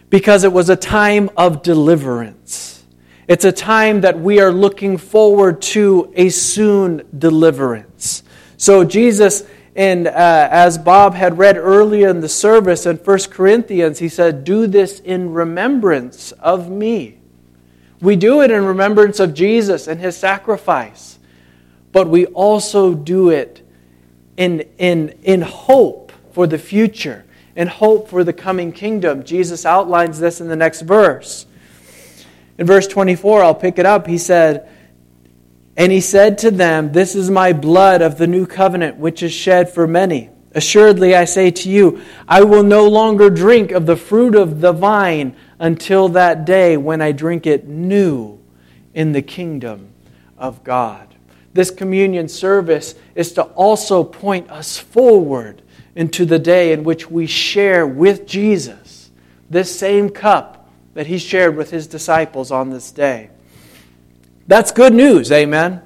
because 0.09 0.43
it 0.43 0.53
was 0.53 0.69
a 0.69 0.75
time 0.75 1.29
of 1.35 1.63
deliverance. 1.63 2.83
It's 3.27 3.43
a 3.43 3.51
time 3.51 4.01
that 4.01 4.19
we 4.19 4.39
are 4.39 4.51
looking 4.51 4.97
forward 4.97 5.61
to 5.63 6.11
a 6.15 6.29
soon 6.29 7.05
deliverance. 7.17 8.23
So, 8.55 8.85
Jesus, 8.85 9.43
and 9.75 10.07
uh, 10.07 10.11
as 10.49 10.77
Bob 10.77 11.13
had 11.13 11.37
read 11.37 11.57
earlier 11.57 12.07
in 12.09 12.21
the 12.21 12.29
service 12.29 12.85
in 12.85 12.95
1 12.97 13.19
Corinthians, 13.29 13.99
he 13.99 14.09
said, 14.09 14.43
Do 14.43 14.65
this 14.65 14.99
in 15.01 15.33
remembrance 15.33 16.31
of 16.33 16.69
me. 16.69 17.17
We 17.99 18.15
do 18.15 18.41
it 18.41 18.49
in 18.49 18.63
remembrance 18.63 19.19
of 19.19 19.33
Jesus 19.33 19.87
and 19.87 19.99
his 19.99 20.15
sacrifice, 20.15 21.19
but 21.91 22.07
we 22.07 22.27
also 22.27 22.93
do 22.93 23.29
it 23.29 23.67
in, 24.37 24.61
in, 24.77 25.09
in 25.23 25.41
hope 25.41 26.11
for 26.31 26.47
the 26.47 26.59
future, 26.59 27.25
in 27.57 27.67
hope 27.67 28.07
for 28.07 28.23
the 28.23 28.31
coming 28.31 28.71
kingdom. 28.71 29.23
Jesus 29.23 29.65
outlines 29.65 30.19
this 30.19 30.39
in 30.39 30.47
the 30.47 30.55
next 30.55 30.81
verse. 30.81 31.47
In 32.59 32.67
verse 32.67 32.87
24, 32.87 33.43
I'll 33.43 33.55
pick 33.55 33.79
it 33.79 33.85
up. 33.85 34.05
He 34.05 34.19
said, 34.19 34.69
And 35.75 35.91
he 35.91 35.99
said 35.99 36.37
to 36.39 36.51
them, 36.51 36.91
This 36.91 37.15
is 37.15 37.31
my 37.31 37.53
blood 37.53 38.03
of 38.03 38.19
the 38.19 38.27
new 38.27 38.45
covenant, 38.45 38.97
which 38.97 39.23
is 39.23 39.33
shed 39.33 39.69
for 39.73 39.87
many. 39.87 40.29
Assuredly, 40.53 41.15
I 41.15 41.25
say 41.25 41.49
to 41.49 41.69
you, 41.69 42.01
I 42.27 42.43
will 42.43 42.63
no 42.63 42.87
longer 42.87 43.29
drink 43.29 43.71
of 43.71 43.87
the 43.87 43.97
fruit 43.97 44.35
of 44.35 44.61
the 44.61 44.71
vine 44.71 45.35
until 45.59 46.09
that 46.09 46.45
day 46.45 46.77
when 46.77 47.01
I 47.01 47.11
drink 47.11 47.47
it 47.47 47.67
new 47.67 48.39
in 48.93 49.13
the 49.13 49.21
kingdom 49.23 49.89
of 50.37 50.63
God. 50.63 51.15
This 51.53 51.71
communion 51.71 52.27
service 52.27 52.93
is 53.15 53.33
to 53.33 53.43
also 53.43 54.03
point 54.03 54.49
us 54.51 54.77
forward 54.77 55.63
into 55.97 56.25
the 56.25 56.37
day 56.37 56.73
in 56.73 56.83
which 56.83 57.09
we 57.09 57.25
share 57.25 57.87
with 57.87 58.27
Jesus 58.27 59.09
this 59.49 59.77
same 59.77 60.11
cup 60.11 60.69
that 60.93 61.07
he 61.07 61.17
shared 61.17 61.57
with 61.57 61.71
his 61.71 61.87
disciples 61.87 62.51
on 62.51 62.69
this 62.69 62.91
day. 62.91 63.31
That's 64.45 64.71
good 64.71 64.93
news, 64.93 65.31
amen. 65.31 65.81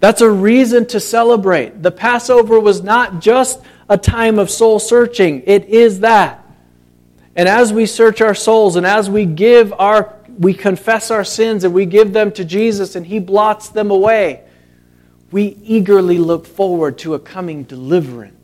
That's 0.00 0.22
a 0.22 0.30
reason 0.30 0.86
to 0.86 0.98
celebrate. 0.98 1.82
The 1.82 1.90
Passover 1.90 2.58
was 2.58 2.82
not 2.82 3.20
just 3.20 3.60
a 3.90 3.98
time 3.98 4.38
of 4.38 4.50
soul 4.50 4.78
searching. 4.78 5.42
It 5.44 5.66
is 5.66 6.00
that. 6.00 6.44
And 7.36 7.46
as 7.46 7.74
we 7.74 7.84
search 7.84 8.22
our 8.22 8.34
souls 8.34 8.76
and 8.76 8.86
as 8.86 9.10
we 9.10 9.26
give 9.26 9.72
our 9.74 10.16
we 10.38 10.54
confess 10.54 11.10
our 11.10 11.24
sins 11.24 11.62
and 11.62 11.74
we 11.74 11.84
give 11.84 12.14
them 12.14 12.32
to 12.32 12.44
Jesus 12.44 12.96
and 12.96 13.06
he 13.06 13.18
blots 13.18 13.68
them 13.68 13.90
away, 13.90 14.44
we 15.30 15.58
eagerly 15.62 16.16
look 16.16 16.46
forward 16.46 16.96
to 16.98 17.12
a 17.12 17.18
coming 17.18 17.64
deliverance 17.64 18.41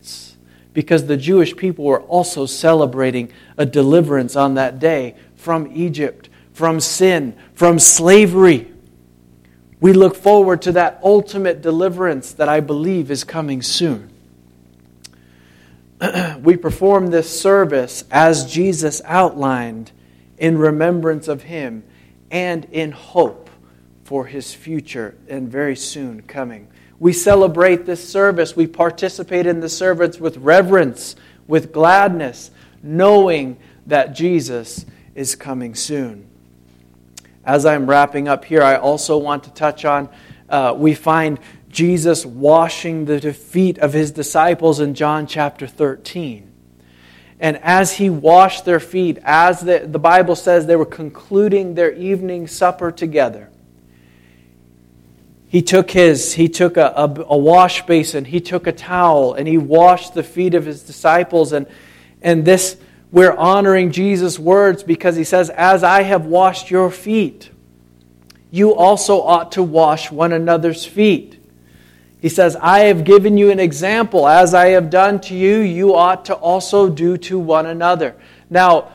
because 0.78 1.06
the 1.06 1.16
Jewish 1.16 1.56
people 1.56 1.84
were 1.84 2.02
also 2.02 2.46
celebrating 2.46 3.32
a 3.56 3.66
deliverance 3.66 4.36
on 4.36 4.54
that 4.54 4.78
day 4.78 5.16
from 5.34 5.68
Egypt, 5.74 6.28
from 6.52 6.78
sin, 6.78 7.36
from 7.52 7.80
slavery. 7.80 8.70
We 9.80 9.92
look 9.92 10.14
forward 10.14 10.62
to 10.62 10.70
that 10.70 11.00
ultimate 11.02 11.62
deliverance 11.62 12.32
that 12.34 12.48
I 12.48 12.60
believe 12.60 13.10
is 13.10 13.24
coming 13.24 13.60
soon. 13.60 14.08
we 16.42 16.56
perform 16.56 17.08
this 17.08 17.40
service 17.40 18.04
as 18.08 18.48
Jesus 18.48 19.02
outlined 19.04 19.90
in 20.38 20.58
remembrance 20.58 21.26
of 21.26 21.42
him 21.42 21.82
and 22.30 22.66
in 22.66 22.92
hope 22.92 23.50
for 24.04 24.26
his 24.26 24.54
future 24.54 25.16
and 25.28 25.50
very 25.50 25.74
soon 25.74 26.22
coming. 26.22 26.68
We 27.00 27.12
celebrate 27.12 27.86
this 27.86 28.06
service, 28.08 28.56
we 28.56 28.66
participate 28.66 29.46
in 29.46 29.60
the 29.60 29.68
service 29.68 30.18
with 30.18 30.36
reverence, 30.38 31.14
with 31.46 31.72
gladness, 31.72 32.50
knowing 32.82 33.56
that 33.86 34.14
Jesus 34.14 34.84
is 35.14 35.34
coming 35.34 35.74
soon. 35.74 36.26
As 37.44 37.64
I'm 37.64 37.88
wrapping 37.88 38.28
up 38.28 38.44
here, 38.44 38.62
I 38.62 38.76
also 38.76 39.16
want 39.16 39.44
to 39.44 39.50
touch 39.50 39.84
on 39.84 40.08
uh, 40.48 40.74
we 40.76 40.94
find 40.94 41.38
Jesus 41.68 42.24
washing 42.24 43.04
the 43.04 43.32
feet 43.32 43.78
of 43.78 43.92
his 43.92 44.10
disciples 44.10 44.80
in 44.80 44.94
John 44.94 45.26
chapter 45.26 45.66
13. 45.66 46.50
And 47.40 47.58
as 47.58 47.92
he 47.94 48.10
washed 48.10 48.64
their 48.64 48.80
feet, 48.80 49.18
as 49.22 49.60
the, 49.60 49.80
the 49.86 49.98
Bible 49.98 50.34
says 50.34 50.66
they 50.66 50.76
were 50.76 50.86
concluding 50.86 51.74
their 51.74 51.92
evening 51.92 52.46
supper 52.48 52.90
together, 52.90 53.50
he 55.48 55.62
took 55.62 55.90
his 55.90 56.34
he 56.34 56.48
took 56.48 56.76
a, 56.76 56.92
a, 56.96 57.24
a, 57.28 57.36
wash 57.36 57.84
basin 57.86 58.24
he 58.24 58.40
took 58.40 58.66
a 58.66 58.72
towel 58.72 59.34
and 59.34 59.48
he 59.48 59.58
washed 59.58 60.14
the 60.14 60.22
feet 60.22 60.54
of 60.54 60.66
his 60.66 60.82
disciples 60.82 61.52
and 61.52 61.66
and 62.22 62.44
this 62.44 62.76
we're 63.10 63.32
honoring 63.36 63.90
jesus 63.90 64.38
words 64.38 64.82
because 64.82 65.16
he 65.16 65.24
says 65.24 65.50
as 65.50 65.82
i 65.82 66.02
have 66.02 66.26
washed 66.26 66.70
your 66.70 66.90
feet 66.90 67.50
you 68.50 68.74
also 68.74 69.20
ought 69.20 69.52
to 69.52 69.62
wash 69.62 70.10
one 70.10 70.32
another's 70.32 70.84
feet 70.84 71.38
he 72.20 72.28
says, 72.28 72.56
I 72.56 72.80
have 72.80 73.04
given 73.04 73.38
you 73.38 73.50
an 73.50 73.60
example. 73.60 74.26
As 74.26 74.52
I 74.52 74.68
have 74.68 74.90
done 74.90 75.20
to 75.22 75.36
you, 75.36 75.58
you 75.58 75.94
ought 75.94 76.24
to 76.26 76.34
also 76.34 76.88
do 76.88 77.16
to 77.18 77.38
one 77.38 77.66
another. 77.66 78.16
Now, 78.50 78.92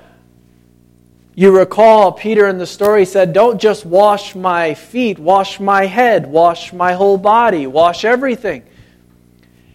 you 1.36 1.58
recall 1.58 2.12
Peter 2.12 2.48
in 2.48 2.58
the 2.58 2.68
story 2.68 3.06
said, 3.06 3.34
Don't 3.34 3.60
just 3.60 3.86
wash 3.86 4.36
my 4.36 4.74
feet, 4.76 5.18
wash 5.18 5.60
my 5.60 5.86
head, 5.86 6.28
wash 6.28 6.74
my 6.74 6.94
whole 6.94 7.18
body, 7.18 7.66
wash 7.66 8.06
everything. 8.06 8.64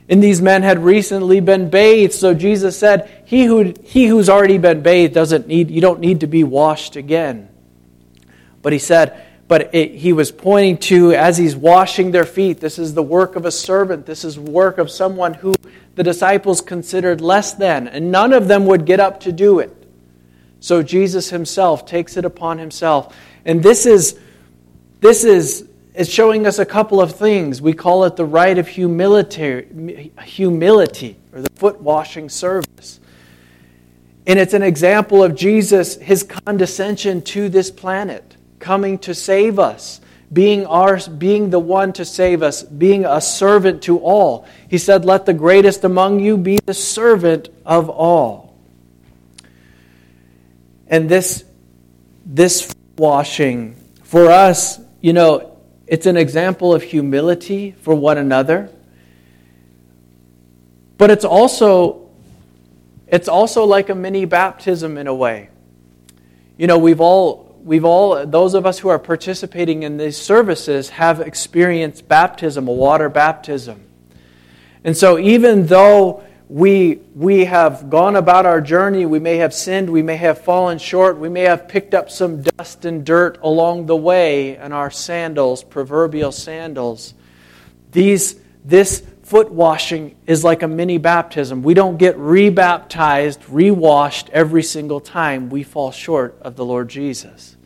And 0.09 0.23
these 0.23 0.40
men 0.40 0.62
had 0.62 0.79
recently 0.79 1.40
been 1.40 1.68
bathed, 1.68 2.14
so 2.14 2.33
Jesus 2.33 2.79
said, 2.79 3.23
He, 3.25 3.44
who, 3.44 3.75
he 3.83 4.07
who's 4.07 4.29
already 4.29 4.59
been 4.59 4.83
bathed 4.83 5.14
doesn't 5.14 5.49
need, 5.49 5.71
you 5.71 5.81
don't 5.81 6.01
need 6.01 6.21
to 6.21 6.27
be 6.27 6.44
washed 6.44 6.97
again. 6.97 7.49
But 8.62 8.73
he 8.73 8.79
said, 8.79 9.25
but 9.49 9.75
it, 9.75 9.94
he 9.94 10.12
was 10.12 10.31
pointing 10.31 10.77
to 10.77 11.14
as 11.14 11.38
he's 11.38 11.57
washing 11.57 12.11
their 12.11 12.27
feet 12.27 12.61
this 12.61 12.79
is 12.79 12.94
the 12.94 13.03
work 13.03 13.35
of 13.35 13.47
a 13.47 13.51
servant 13.51 14.05
this 14.05 14.23
is 14.23 14.38
work 14.38 14.77
of 14.77 14.90
someone 14.90 15.35
who 15.35 15.55
the 15.94 16.03
disciples 16.03 16.61
considered 16.61 17.21
less 17.21 17.55
than 17.55 17.88
and 17.88 18.12
none 18.12 18.35
of 18.35 18.47
them 18.47 18.66
would 18.66 18.85
get 18.85 19.01
up 19.01 19.21
to 19.21 19.33
do 19.33 19.59
it 19.59 19.75
so 20.61 20.83
jesus 20.83 21.31
himself 21.31 21.87
takes 21.87 22.16
it 22.16 22.25
upon 22.25 22.59
himself 22.59 23.16
and 23.44 23.62
this 23.62 23.87
is 23.87 24.18
this 25.01 25.25
is 25.25 25.68
is 25.94 26.09
showing 26.09 26.47
us 26.47 26.59
a 26.59 26.66
couple 26.66 27.01
of 27.01 27.14
things 27.14 27.61
we 27.61 27.73
call 27.73 28.05
it 28.05 28.16
the 28.16 28.25
rite 28.25 28.59
of 28.59 28.68
humility 28.68 30.11
humility 30.25 31.16
or 31.33 31.40
the 31.40 31.51
foot 31.57 31.81
washing 31.81 32.29
service 32.29 33.01
and 34.27 34.38
it's 34.38 34.55
an 34.55 34.62
example 34.62 35.23
of 35.23 35.35
jesus 35.35 35.97
his 35.97 36.23
condescension 36.23 37.23
to 37.23 37.49
this 37.49 37.71
planet 37.71 38.37
coming 38.59 38.99
to 38.99 39.14
save 39.14 39.59
us, 39.59 40.01
being, 40.33 40.66
our, 40.66 40.99
being 41.09 41.51
the 41.51 41.59
one 41.59 41.92
to 41.94 42.05
save 42.05 42.42
us, 42.42 42.62
being 42.62 43.05
a 43.05 43.21
servant 43.21 43.83
to 43.83 43.99
all. 43.99 44.47
He 44.68 44.79
said, 44.79 45.05
Let 45.05 45.27
the 45.27 45.35
greatest 45.35 45.85
among 45.85 46.21
you 46.21 46.37
be 46.37 46.59
the 46.66 46.75
servant 46.75 47.49
of 47.64 47.88
all. 47.88 48.47
And 50.88 51.09
this, 51.09 51.44
this 52.24 52.74
washing, 52.96 53.77
for 54.03 54.31
us, 54.31 54.81
you 55.01 55.12
know, 55.12 55.57
it's 55.87 56.07
an 56.07 56.16
example 56.16 56.74
of 56.74 56.83
humility 56.83 57.72
for 57.72 57.94
one 57.94 58.18
another. 58.18 58.70
But 60.96 61.11
it's 61.11 61.24
also, 61.24 62.09
it's 63.07 63.29
also 63.29 63.64
like 63.64 63.88
a 63.88 63.94
mini 63.94 64.24
baptism 64.24 64.98
in 64.98 65.07
a 65.07 65.14
way. 65.14 65.51
You 66.57 66.66
know, 66.66 66.79
we've 66.79 67.01
all 67.01 67.48
we've 67.62 67.85
all, 67.85 68.24
those 68.27 68.55
of 68.55 68.66
us 68.66 68.79
who 68.79 68.88
are 68.88 68.98
participating 68.98 69.83
in 69.83 69.96
these 69.96 70.16
services, 70.16 70.88
have 70.90 71.20
experienced 71.20 72.09
baptism, 72.09 72.66
a 72.66 72.72
water 72.72 73.09
baptism. 73.09 73.85
And 74.85 74.96
so, 74.96 75.18
even 75.18 75.66
though 75.66 76.24
we, 76.48 77.00
we 77.14 77.44
have 77.44 77.90
gone 77.90 78.16
about 78.16 78.46
our 78.46 78.62
journey, 78.62 79.04
we 79.04 79.18
may 79.18 79.37
have 79.37 79.52
sinned, 79.52 79.90
we 79.90 80.02
may 80.02 80.16
have 80.16 80.40
fallen 80.40 80.78
short, 80.78 81.18
we 81.18 81.28
may 81.28 81.42
have 81.42 81.68
picked 81.68 81.92
up 81.92 82.11
some 82.11 82.40
dust 82.40 82.87
and 82.87 83.04
dirt 83.04 83.38
along 83.42 83.84
the 83.84 83.96
way 83.96 84.56
in 84.56 84.72
our 84.72 84.90
sandals, 84.90 85.62
proverbial 85.62 86.32
sandals. 86.32 87.12
These, 87.92 88.40
this 88.64 89.06
foot 89.24 89.52
washing 89.52 90.16
is 90.26 90.42
like 90.42 90.62
a 90.62 90.68
mini 90.68 90.96
baptism. 90.96 91.62
We 91.62 91.74
don't 91.74 91.98
get 91.98 92.16
rebaptized, 92.16 93.40
rewashed 93.50 94.30
every 94.30 94.62
single 94.62 95.00
time 95.00 95.50
we 95.50 95.62
fall 95.62 95.90
short 95.90 96.38
of 96.40 96.56
the 96.56 96.64
Lord 96.64 96.88
Jesus. 96.88 97.56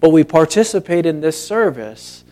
But 0.00 0.10
we 0.10 0.24
participate 0.24 1.04
in 1.04 1.20
this 1.20 1.46
service 1.46 2.24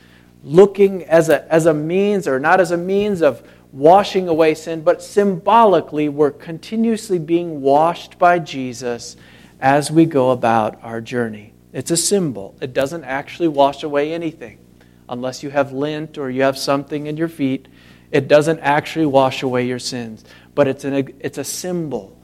looking 0.43 1.05
as 1.05 1.29
a, 1.29 1.51
as 1.53 1.67
a 1.67 1.75
means, 1.75 2.27
or 2.27 2.41
not 2.41 2.61
as 2.61 2.71
a 2.71 2.77
means 2.79 3.21
of 3.21 3.47
washing 3.73 4.29
away 4.29 4.55
sin, 4.55 4.83
but 4.83 5.03
symbolically, 5.03 6.09
we're 6.09 6.31
continuously 6.31 7.19
being 7.19 7.63
washed 7.63 8.19
by 8.19 8.39
Jesus 8.39 9.17
as 9.61 9.91
we 9.91 10.05
go 10.05 10.31
about 10.31 10.79
our 10.83 11.01
journey. 11.01 11.55
It's 11.73 11.91
a 11.91 11.97
symbol, 11.97 12.55
it 12.61 12.75
doesn't 12.75 13.05
actually 13.05 13.49
wash 13.49 13.83
away 13.83 14.13
anything. 14.13 14.59
Unless 15.09 15.43
you 15.43 15.51
have 15.51 15.73
lint 15.73 16.19
or 16.19 16.31
you 16.31 16.43
have 16.43 16.57
something 16.57 17.07
in 17.07 17.17
your 17.17 17.29
feet, 17.29 17.67
it 18.11 18.29
doesn't 18.29 18.61
actually 18.61 19.07
wash 19.07 19.43
away 19.43 19.67
your 19.67 19.79
sins. 19.79 20.25
But 20.55 20.69
it's, 20.69 20.85
an, 20.85 21.15
it's 21.21 21.39
a 21.39 21.45
symbol 21.45 22.19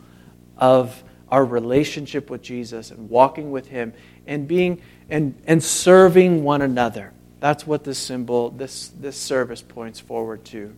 of 0.56 1.02
our 1.30 1.44
relationship 1.44 2.30
with 2.30 2.42
Jesus 2.42 2.90
and 2.90 3.08
walking 3.08 3.50
with 3.50 3.66
Him 3.66 3.94
and 4.26 4.46
being 4.46 4.82
and, 5.10 5.34
and 5.46 5.62
serving 5.62 6.44
one 6.44 6.60
another. 6.60 7.12
That's 7.40 7.66
what 7.66 7.84
this 7.84 7.98
symbol, 7.98 8.50
this, 8.50 8.88
this 8.88 9.16
service 9.16 9.62
points 9.62 9.98
forward 10.00 10.44
to. 10.46 10.74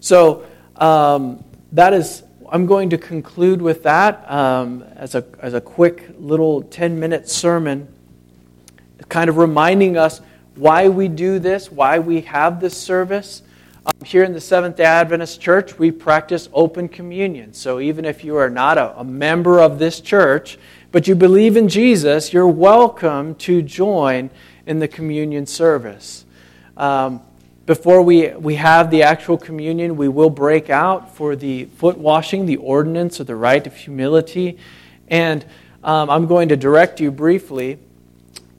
So 0.00 0.46
um, 0.76 1.44
that 1.72 1.92
is, 1.92 2.22
I'm 2.50 2.66
going 2.66 2.90
to 2.90 2.98
conclude 2.98 3.60
with 3.60 3.82
that 3.84 4.28
um, 4.30 4.82
as, 4.96 5.14
a, 5.14 5.24
as 5.40 5.54
a 5.54 5.60
quick 5.60 6.10
little 6.18 6.62
10 6.62 6.98
minute 6.98 7.28
sermon, 7.28 7.86
kind 9.08 9.28
of 9.28 9.36
reminding 9.36 9.96
us 9.96 10.20
why 10.54 10.88
we 10.88 11.08
do 11.08 11.38
this, 11.38 11.70
why 11.70 11.98
we 11.98 12.22
have 12.22 12.60
this 12.60 12.76
service. 12.76 13.42
Um, 13.84 13.92
here 14.04 14.24
in 14.24 14.32
the 14.32 14.40
Seventh 14.40 14.76
day 14.76 14.84
Adventist 14.84 15.40
Church, 15.40 15.78
we 15.78 15.90
practice 15.90 16.48
open 16.52 16.88
communion. 16.88 17.52
So 17.54 17.80
even 17.80 18.04
if 18.04 18.24
you 18.24 18.36
are 18.36 18.50
not 18.50 18.78
a, 18.78 18.98
a 18.98 19.04
member 19.04 19.60
of 19.60 19.78
this 19.78 20.00
church, 20.00 20.58
but 20.92 21.06
you 21.06 21.14
believe 21.14 21.56
in 21.56 21.68
Jesus, 21.68 22.32
you're 22.32 22.48
welcome 22.48 23.34
to 23.36 23.62
join 23.62 24.30
in 24.66 24.78
the 24.80 24.88
communion 24.88 25.46
service. 25.46 26.24
Um, 26.76 27.22
before 27.70 28.02
we, 28.02 28.30
we 28.30 28.56
have 28.56 28.90
the 28.90 29.04
actual 29.04 29.38
communion, 29.38 29.96
we 29.96 30.08
will 30.08 30.28
break 30.28 30.70
out 30.70 31.14
for 31.14 31.36
the 31.36 31.66
foot 31.66 31.96
washing, 31.96 32.44
the 32.44 32.56
ordinance 32.56 33.20
or 33.20 33.22
the 33.22 33.36
rite 33.36 33.64
of 33.64 33.76
humility. 33.76 34.58
And 35.06 35.44
um, 35.84 36.10
I'm 36.10 36.26
going 36.26 36.48
to 36.48 36.56
direct 36.56 36.98
you 36.98 37.12
briefly. 37.12 37.78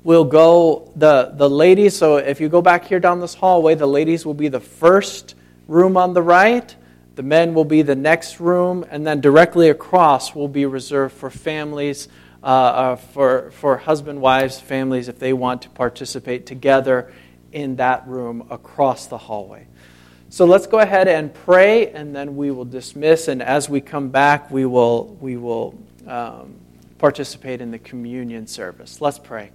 We'll 0.06 0.24
go, 0.24 0.93
the, 0.95 1.34
the 1.36 1.50
ladies, 1.50 1.93
so 1.93 2.15
if 2.15 2.39
you 2.39 2.47
go 2.47 2.62
back 2.62 2.86
here 2.86 3.02
down 3.02 3.19
this 3.19 3.34
hallway, 3.34 3.76
the 3.76 3.86
ladies 3.86 4.26
will 4.26 4.34
be 4.34 4.47
the 4.47 4.62
first 4.62 5.36
room 5.67 5.97
on 5.97 6.13
the 6.13 6.21
right, 6.21 6.74
the 7.15 7.24
men 7.24 7.54
will 7.54 7.65
be 7.65 7.82
the 7.82 7.97
next 7.97 8.39
room, 8.39 8.86
and 8.89 9.06
then 9.06 9.19
directly 9.19 9.67
across 9.67 10.34
will 10.34 10.47
be 10.47 10.65
reserved 10.65 11.13
for 11.13 11.30
families, 11.30 12.08
uh, 12.41 12.45
uh, 12.45 12.95
for, 12.95 13.52
for 13.52 13.76
husband, 13.76 14.21
wives, 14.21 14.62
families, 14.62 15.10
if 15.10 15.19
they 15.19 15.34
want 15.34 15.63
to 15.63 15.69
participate 15.71 16.45
together 16.45 17.12
in 17.52 17.78
that 17.78 18.08
room 18.08 18.48
across 18.50 19.08
the 19.08 19.18
hallway. 19.18 19.68
So 20.30 20.46
let's 20.46 20.66
go 20.66 20.80
ahead 20.80 21.10
and 21.10 21.34
pray, 21.34 21.92
and 21.92 22.16
then 22.16 22.38
we 22.38 22.52
will 22.52 22.66
dismiss. 22.66 23.28
And 23.28 23.42
as 23.42 23.68
we 23.68 23.82
come 23.82 24.10
back, 24.10 24.50
we 24.50 24.66
will, 24.66 25.08
we 25.20 25.36
will 25.36 25.78
um, 26.08 26.56
participate 27.00 27.60
in 27.60 27.72
the 27.72 27.80
communion 27.80 28.48
service. 28.48 29.02
Let's 29.02 29.20
pray. 29.20 29.52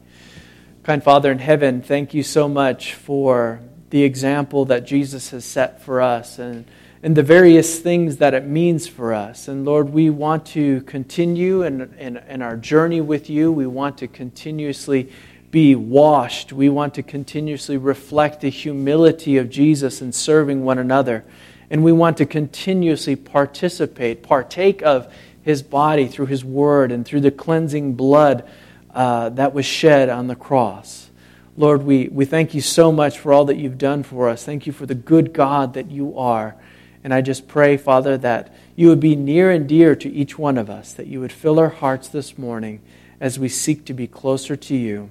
Kind 0.83 1.03
Father 1.03 1.33
in 1.33 1.39
heaven, 1.39 1.81
thank 1.81 2.13
you 2.13 2.23
so 2.23 2.47
much 2.47 2.95
for 2.95 3.61
the 3.91 4.03
example 4.03 4.67
that 4.67 4.87
Jesus 4.87 5.31
has 5.31 5.45
set 5.45 5.83
for 5.83 6.03
us 6.03 6.39
and, 6.39 6.67
and 7.03 7.17
the 7.17 7.23
various 7.23 7.79
things 7.79 8.19
that 8.19 8.35
it 8.35 8.47
means 8.47 8.87
for 8.87 9.15
us. 9.15 9.49
And 9.49 9.65
Lord, 9.65 9.91
we 9.91 10.11
want 10.11 10.45
to 10.49 10.83
continue 10.83 11.63
in, 11.63 11.95
in, 11.99 12.17
in 12.19 12.43
our 12.43 12.57
journey 12.57 13.01
with 13.01 13.31
you. 13.31 13.51
We 13.51 13.67
want 13.67 13.99
to 13.99 14.09
continuously 14.09 15.11
be 15.57 15.75
washed. 15.75 16.53
We 16.53 16.69
want 16.69 16.92
to 16.92 17.03
continuously 17.03 17.79
reflect 17.79 18.42
the 18.42 18.51
humility 18.51 19.38
of 19.38 19.49
Jesus 19.49 20.03
in 20.03 20.12
serving 20.12 20.62
one 20.62 20.77
another. 20.77 21.25
And 21.71 21.83
we 21.83 21.92
want 21.92 22.19
to 22.19 22.27
continuously 22.27 23.16
participate, 23.16 24.23
partake 24.23 24.83
of 24.83 25.11
his 25.40 25.62
body 25.62 26.09
through 26.09 26.27
his 26.27 26.45
word 26.45 26.92
and 26.92 27.07
through 27.07 27.23
the 27.23 27.31
cleansing 27.31 27.95
blood 27.95 28.47
uh, 28.90 29.31
that 29.31 29.55
was 29.55 29.64
shed 29.64 30.11
on 30.11 30.27
the 30.27 30.37
cross. 30.37 31.09
Lord, 31.57 31.85
we, 31.85 32.09
we 32.09 32.27
thank 32.27 32.53
you 32.53 32.61
so 32.61 32.92
much 32.92 33.19
for 33.19 33.33
all 33.33 33.47
that 33.47 33.57
you've 33.57 33.79
done 33.79 34.03
for 34.03 34.29
us. 34.29 34.45
Thank 34.45 34.66
you 34.66 34.75
for 34.75 34.85
the 34.85 34.95
good 34.95 35.33
God 35.33 35.73
that 35.73 35.90
you 35.90 36.19
are. 36.19 36.55
And 37.03 37.14
I 37.14 37.23
just 37.23 37.49
pray, 37.49 37.79
Father, 37.79 38.19
that 38.19 38.55
you 38.75 38.88
would 38.88 39.01
be 39.01 39.16
near 39.16 39.51
and 39.51 39.66
dear 39.66 39.97
to 39.97 40.12
each 40.12 40.38
one 40.38 40.59
of 40.59 40.69
us, 40.69 40.92
that 40.92 41.07
you 41.07 41.21
would 41.21 41.33
fill 41.33 41.59
our 41.59 41.71
hearts 41.71 42.09
this 42.09 42.37
morning 42.37 42.83
as 43.23 43.38
we 43.38 43.49
seek 43.49 43.87
to 43.87 43.95
be 43.95 44.07
closer 44.07 44.55
to 44.55 44.77
you 44.77 45.09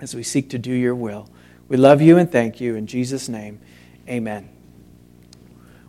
as 0.00 0.14
we 0.14 0.22
seek 0.22 0.50
to 0.50 0.58
do 0.58 0.72
your 0.72 0.94
will. 0.94 1.28
We 1.68 1.76
love 1.76 2.02
you 2.02 2.18
and 2.18 2.30
thank 2.30 2.60
you. 2.60 2.76
In 2.76 2.86
Jesus' 2.86 3.28
name, 3.28 3.60
amen. 4.08 4.48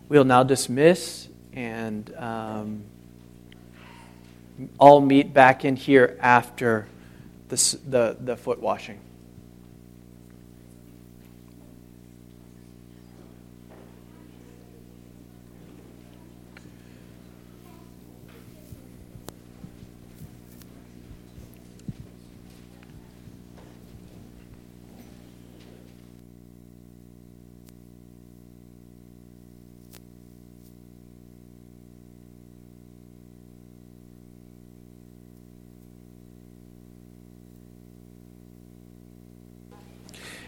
We'll 0.08 0.24
now 0.24 0.44
dismiss 0.44 1.28
and 1.54 2.13
um, 2.15 2.84
all 4.80 5.02
meet 5.02 5.34
back 5.34 5.65
in 5.65 5.76
here 5.76 6.18
after 6.22 6.88
the, 7.50 7.78
the, 7.88 8.18
the 8.20 8.38
foot 8.38 8.60
washing. 8.60 9.00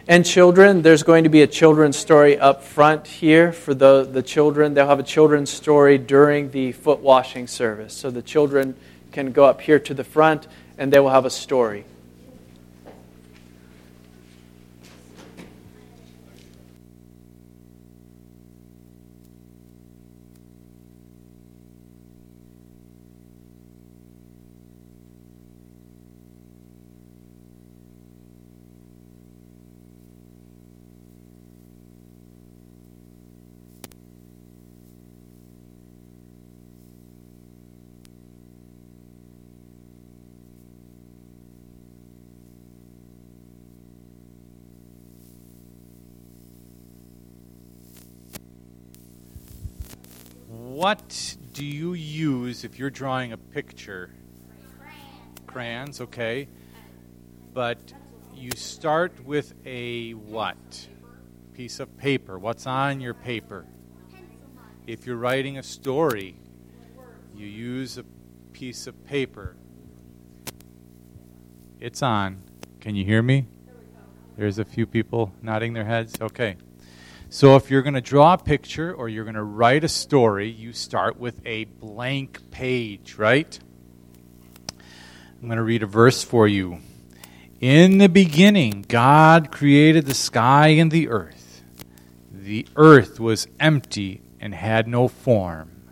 And 0.09 0.25
children, 0.25 0.83
there's 0.83 1.03
going 1.03 1.25
to 1.25 1.29
be 1.29 1.41
a 1.41 1.47
children's 1.47 1.97
story 1.97 2.39
up 2.39 2.63
front 2.63 3.05
here 3.05 3.51
for 3.51 3.73
the, 3.73 4.07
the 4.09 4.23
children. 4.23 4.73
They'll 4.73 4.87
have 4.87 5.01
a 5.01 5.03
children's 5.03 5.49
story 5.49 5.97
during 5.97 6.49
the 6.51 6.71
foot 6.71 6.99
washing 6.99 7.45
service. 7.45 7.93
So 7.93 8.09
the 8.09 8.21
children 8.21 8.77
can 9.11 9.33
go 9.33 9.43
up 9.43 9.59
here 9.59 9.79
to 9.79 9.93
the 9.93 10.05
front 10.05 10.47
and 10.77 10.93
they 10.93 10.99
will 11.01 11.09
have 11.09 11.25
a 11.25 11.29
story. 11.29 11.83
What 50.87 51.35
do 51.51 51.65
you 51.65 51.95
use 51.95 52.63
if 52.63 52.79
you're 52.79 52.89
drawing 52.89 53.33
a 53.33 53.37
picture? 53.37 54.09
Crayons, 55.45 55.99
okay. 55.99 56.47
But 57.53 57.91
you 58.33 58.51
start 58.51 59.11
with 59.25 59.53
a 59.65 60.11
what? 60.11 60.87
Piece 61.53 61.81
of 61.81 61.97
paper. 61.97 62.39
What's 62.39 62.65
on 62.65 63.01
your 63.01 63.13
paper? 63.13 63.65
If 64.85 65.05
you're 65.05 65.17
writing 65.17 65.57
a 65.57 65.63
story, 65.63 66.37
you 67.35 67.47
use 67.47 67.97
a 67.97 68.05
piece 68.53 68.87
of 68.87 69.03
paper. 69.03 69.57
It's 71.81 72.01
on. 72.01 72.41
Can 72.79 72.95
you 72.95 73.03
hear 73.03 73.21
me? 73.21 73.45
There's 74.37 74.57
a 74.57 74.63
few 74.63 74.85
people 74.85 75.33
nodding 75.41 75.73
their 75.73 75.83
heads. 75.83 76.13
Okay. 76.21 76.55
So 77.29 77.57
if 77.57 77.69
you're 77.69 77.81
going 77.81 77.93
to 77.93 78.01
draw 78.01 78.33
a 78.33 78.37
picture 78.37 78.93
or 78.93 79.09
you're 79.09 79.25
going 79.25 79.35
to 79.35 79.43
write 79.43 79.83
a 79.83 79.89
story, 79.89 80.49
you 80.49 80.71
start 80.71 81.19
with 81.19 81.45
a 81.45 81.65
blank 81.65 82.51
page, 82.51 83.15
right? 83.15 83.59
I'm 85.41 85.47
going 85.47 85.57
to 85.57 85.63
read 85.63 85.83
a 85.83 85.87
verse 85.87 86.23
for 86.23 86.47
you. 86.47 86.79
In 87.59 87.97
the 87.97 88.07
beginning, 88.07 88.85
God 88.87 89.51
created 89.51 90.05
the 90.05 90.13
sky 90.13 90.69
and 90.69 90.89
the 90.89 91.09
earth. 91.09 91.63
the 92.31 92.65
earth 92.77 93.19
was 93.19 93.47
empty 93.59 94.21
and 94.39 94.55
had 94.55 94.87
no 94.87 95.09
form. 95.09 95.83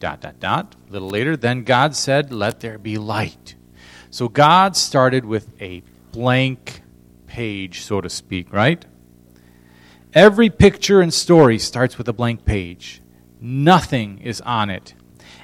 Dot, 0.00 0.20
dot, 0.20 0.38
dot. 0.38 0.76
A 0.88 0.92
little 0.92 1.08
later, 1.08 1.34
then 1.34 1.64
God 1.64 1.96
said, 1.96 2.30
Let 2.30 2.60
there 2.60 2.78
be 2.78 2.98
light. 2.98 3.54
So 4.10 4.28
God 4.28 4.76
started 4.76 5.24
with 5.24 5.60
a 5.62 5.82
blank 6.10 6.82
page, 7.26 7.80
so 7.80 8.02
to 8.02 8.10
speak, 8.10 8.52
right? 8.52 8.84
Every 10.14 10.50
picture 10.50 11.00
and 11.00 11.12
story 11.12 11.58
starts 11.58 11.96
with 11.96 12.08
a 12.08 12.12
blank 12.12 12.44
page. 12.44 13.00
Nothing 13.40 14.18
is 14.18 14.40
on 14.42 14.68
it. 14.68 14.94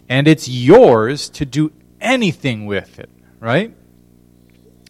And 0.08 0.28
it's 0.28 0.48
yours 0.48 1.30
to 1.30 1.46
do 1.46 1.72
anything 2.00 2.66
with 2.66 2.98
it, 2.98 3.08
right? 3.40 3.74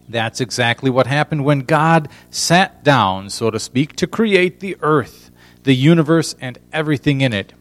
That's 0.08 0.40
exactly 0.40 0.90
what 0.90 1.06
happened 1.06 1.44
when 1.44 1.60
God 1.60 2.08
sat 2.30 2.82
down, 2.82 3.30
so 3.30 3.50
to 3.50 3.60
speak, 3.60 3.94
to 3.96 4.06
create 4.06 4.60
the 4.60 4.76
earth, 4.80 5.30
the 5.62 5.74
universe, 5.74 6.34
and 6.40 6.58
everything 6.72 7.20
in 7.20 7.32
it. 7.32 7.52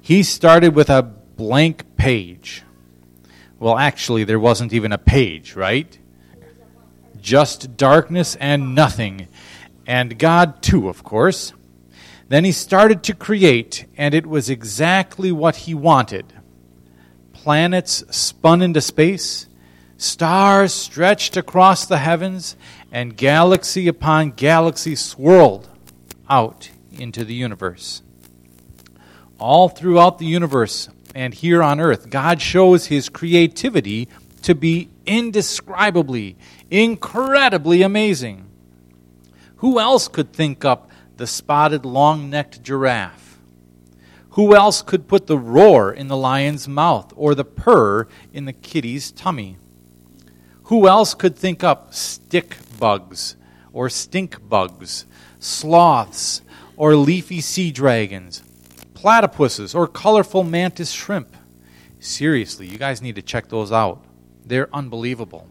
He 0.00 0.22
started 0.22 0.74
with 0.74 0.90
a 0.90 1.02
blank 1.02 1.96
page. 1.96 2.62
Well, 3.60 3.78
actually, 3.78 4.24
there 4.24 4.40
wasn't 4.40 4.72
even 4.72 4.90
a 4.90 4.98
page, 4.98 5.54
right? 5.54 5.98
Just 7.20 7.76
darkness 7.76 8.34
and 8.36 8.74
nothing. 8.74 9.28
And 9.86 10.18
God, 10.18 10.62
too, 10.62 10.88
of 10.88 11.02
course. 11.02 11.52
Then 12.28 12.44
he 12.44 12.52
started 12.52 13.02
to 13.04 13.14
create, 13.14 13.86
and 13.96 14.14
it 14.14 14.26
was 14.26 14.48
exactly 14.48 15.32
what 15.32 15.56
he 15.56 15.74
wanted. 15.74 16.32
Planets 17.32 18.04
spun 18.10 18.62
into 18.62 18.80
space 18.80 19.46
Stars 20.02 20.74
stretched 20.74 21.36
across 21.36 21.86
the 21.86 21.98
heavens, 21.98 22.56
and 22.90 23.16
galaxy 23.16 23.86
upon 23.86 24.32
galaxy 24.32 24.96
swirled 24.96 25.68
out 26.28 26.70
into 26.90 27.24
the 27.24 27.34
universe. 27.34 28.02
All 29.38 29.68
throughout 29.68 30.18
the 30.18 30.26
universe 30.26 30.88
and 31.14 31.32
here 31.32 31.62
on 31.62 31.78
earth, 31.78 32.10
God 32.10 32.42
shows 32.42 32.86
his 32.86 33.08
creativity 33.08 34.08
to 34.42 34.56
be 34.56 34.88
indescribably, 35.06 36.36
incredibly 36.68 37.82
amazing. 37.82 38.48
Who 39.62 39.78
else 39.78 40.08
could 40.08 40.32
think 40.32 40.64
up 40.64 40.90
the 41.18 41.26
spotted, 41.28 41.84
long 41.84 42.28
necked 42.28 42.64
giraffe? 42.64 43.38
Who 44.30 44.56
else 44.56 44.82
could 44.82 45.06
put 45.06 45.28
the 45.28 45.38
roar 45.38 45.92
in 45.92 46.08
the 46.08 46.16
lion's 46.16 46.66
mouth 46.66 47.12
or 47.14 47.36
the 47.36 47.44
purr 47.44 48.08
in 48.32 48.44
the 48.44 48.52
kitty's 48.52 49.12
tummy? 49.12 49.58
Who 50.64 50.88
else 50.88 51.14
could 51.14 51.36
think 51.36 51.62
up 51.62 51.94
stick 51.94 52.56
bugs 52.80 53.36
or 53.72 53.88
stink 53.88 54.48
bugs, 54.48 55.06
sloths 55.38 56.42
or 56.76 56.96
leafy 56.96 57.40
sea 57.40 57.70
dragons, 57.70 58.42
platypuses 58.94 59.76
or 59.76 59.86
colorful 59.86 60.42
mantis 60.42 60.90
shrimp? 60.90 61.36
Seriously, 62.00 62.66
you 62.66 62.78
guys 62.78 63.00
need 63.00 63.14
to 63.14 63.22
check 63.22 63.46
those 63.46 63.70
out. 63.70 64.04
They're 64.44 64.74
unbelievable. 64.74 65.46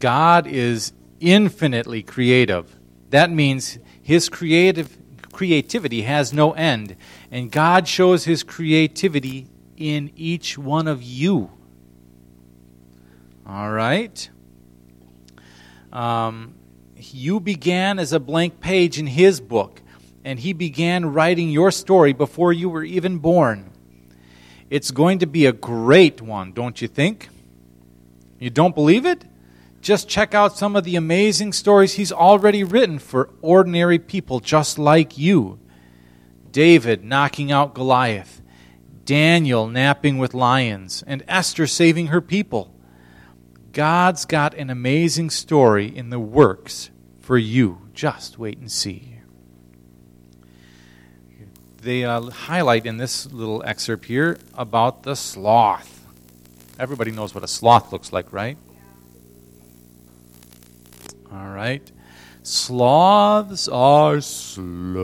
God 0.00 0.48
is 0.48 0.92
infinitely 1.20 2.02
creative. 2.02 2.76
That 3.10 3.30
means 3.30 3.78
his 4.02 4.28
creative 4.28 4.96
creativity 5.32 6.02
has 6.02 6.32
no 6.32 6.52
end, 6.52 6.96
and 7.30 7.50
God 7.50 7.86
shows 7.86 8.24
his 8.24 8.42
creativity 8.42 9.46
in 9.76 10.10
each 10.16 10.58
one 10.58 10.88
of 10.88 11.02
you. 11.02 11.50
All 13.46 13.70
right. 13.70 14.28
Um, 15.92 16.54
you 16.96 17.40
began 17.40 17.98
as 17.98 18.12
a 18.12 18.20
blank 18.20 18.60
page 18.60 18.98
in 18.98 19.06
his 19.06 19.40
book, 19.40 19.80
and 20.24 20.38
he 20.38 20.52
began 20.52 21.12
writing 21.12 21.50
your 21.50 21.70
story 21.70 22.12
before 22.12 22.52
you 22.52 22.68
were 22.68 22.84
even 22.84 23.18
born. 23.18 23.70
It's 24.70 24.90
going 24.90 25.20
to 25.20 25.26
be 25.26 25.46
a 25.46 25.52
great 25.52 26.20
one, 26.20 26.52
don't 26.52 26.82
you 26.82 26.88
think? 26.88 27.28
You 28.38 28.50
don't 28.50 28.74
believe 28.74 29.06
it? 29.06 29.24
Just 29.80 30.08
check 30.08 30.34
out 30.34 30.56
some 30.56 30.76
of 30.76 30.84
the 30.84 30.96
amazing 30.96 31.52
stories 31.52 31.94
he's 31.94 32.12
already 32.12 32.64
written 32.64 32.98
for 32.98 33.30
ordinary 33.40 33.98
people 33.98 34.40
just 34.40 34.78
like 34.78 35.16
you. 35.16 35.58
David 36.50 37.04
knocking 37.04 37.52
out 37.52 37.74
Goliath, 37.74 38.42
Daniel 39.04 39.68
napping 39.68 40.18
with 40.18 40.34
lions, 40.34 41.04
and 41.06 41.22
Esther 41.28 41.66
saving 41.66 42.08
her 42.08 42.20
people. 42.20 42.74
God's 43.72 44.24
got 44.24 44.54
an 44.54 44.70
amazing 44.70 45.30
story 45.30 45.86
in 45.86 46.10
the 46.10 46.18
works 46.18 46.90
for 47.20 47.38
you. 47.38 47.88
Just 47.94 48.38
wait 48.38 48.58
and 48.58 48.70
see. 48.70 49.20
They 51.80 52.04
uh, 52.04 52.22
highlight 52.22 52.86
in 52.86 52.96
this 52.96 53.30
little 53.32 53.62
excerpt 53.64 54.06
here 54.06 54.38
about 54.54 55.04
the 55.04 55.14
sloth. 55.14 56.06
Everybody 56.78 57.12
knows 57.12 57.34
what 57.34 57.44
a 57.44 57.48
sloth 57.48 57.92
looks 57.92 58.12
like, 58.12 58.32
right? 58.32 58.58
All 61.32 61.48
right. 61.48 61.90
Sloths 62.42 63.68
are 63.68 64.20
slow. 64.20 65.02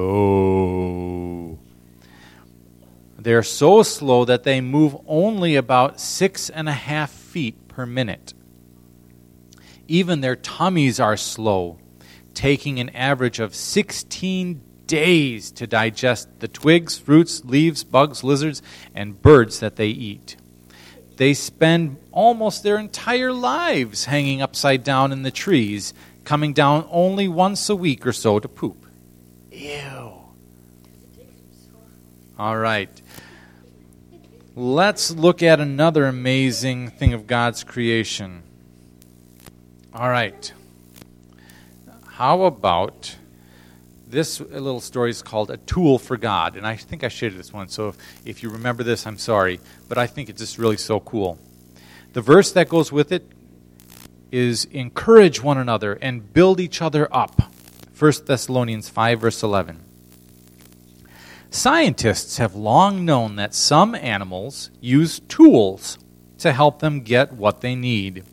They're 3.19 3.43
so 3.43 3.83
slow 3.83 4.25
that 4.25 4.45
they 4.45 4.61
move 4.61 4.97
only 5.07 5.57
about 5.57 6.01
six 6.01 6.49
and 6.51 6.69
a 6.69 6.73
half 6.73 7.11
feet 7.11 7.69
per 7.69 7.87
minute. 7.87 8.35
Even 9.89 10.21
their 10.21 10.37
tummies 10.37 11.01
are 11.01 11.17
slow, 11.17 11.79
taking 12.33 12.79
an 12.81 12.91
average 12.91 13.41
of 13.41 13.55
16 13.55 14.61
days 14.87 15.51
to 15.53 15.67
digest 15.67 16.29
the 16.41 16.49
twigs, 16.49 16.99
fruits, 16.99 17.45
leaves, 17.45 17.85
bugs, 17.85 18.23
lizards, 18.25 18.63
and 18.95 19.21
birds 19.21 19.61
that 19.61 19.77
they 19.77 19.89
eat. 19.89 20.37
They 21.17 21.35
spend 21.35 21.99
almost 22.11 22.63
their 22.63 22.79
entire 22.79 23.33
lives 23.33 24.07
hanging 24.07 24.43
upside 24.43 24.83
down 24.85 25.13
in 25.13 25.23
the 25.23 25.31
trees, 25.31 25.95
coming 26.25 26.53
down 26.53 26.87
only 26.91 27.29
once 27.29 27.69
a 27.69 27.77
week 27.77 28.07
or 28.07 28.13
so 28.13 28.39
to 28.39 28.49
poop. 28.49 28.87
Ew. 29.53 30.13
All 32.39 32.57
right. 32.57 33.03
Let's 34.57 35.11
look 35.11 35.43
at 35.43 35.61
another 35.61 36.07
amazing 36.07 36.91
thing 36.91 37.13
of 37.13 37.27
God's 37.27 37.65
creation. 37.65 38.43
All 39.93 40.09
right. 40.09 40.53
How 42.07 42.43
about 42.43 43.17
this 44.15 44.41
little 44.41 44.81
story 44.81 45.11
is 45.11 45.23
called 45.23 45.51
A 45.51 45.57
Tool 45.59 45.99
for 45.99 46.17
God. 46.17 46.57
And 46.57 46.67
I 46.67 46.77
think 46.77 47.05
I 47.05 47.09
shared 47.09 47.37
this 47.37 47.53
one, 47.53 47.69
so 47.69 47.89
if, 47.89 47.97
if 48.25 48.43
you 48.43 48.49
remember 48.49 48.83
this, 48.83 49.07
I'm 49.07 49.19
sorry. 49.19 49.61
But 49.89 49.99
I 49.99 50.07
think 50.07 50.31
it's 50.31 50.41
just 50.41 50.57
really 50.57 50.77
so 50.77 51.01
cool. 51.01 51.39
The 52.13 52.21
verse 52.21 52.53
that 52.53 52.69
goes 52.69 52.93
with 52.93 53.11
it 53.11 53.27
is 54.35 54.65
encourage 54.67 55.43
one 55.43 55.59
another 55.59 55.95
and 56.03 56.33
build 56.33 56.59
each 56.61 56.83
other 56.83 57.09
up. 57.15 57.53
1 57.99 58.13
Thessalonians 58.27 58.89
5, 58.89 59.21
verse 59.21 59.43
11. 59.43 59.81
Scientists 61.51 62.39
have 62.39 62.55
long 62.55 63.05
known 63.05 63.37
that 63.37 63.55
some 63.55 63.95
animals 63.95 64.71
use 64.81 65.21
tools 65.21 65.99
to 66.39 66.53
help 66.53 66.81
them 66.81 67.01
get 67.01 67.33
what 67.33 67.61
they 67.61 67.75
need 67.75 68.25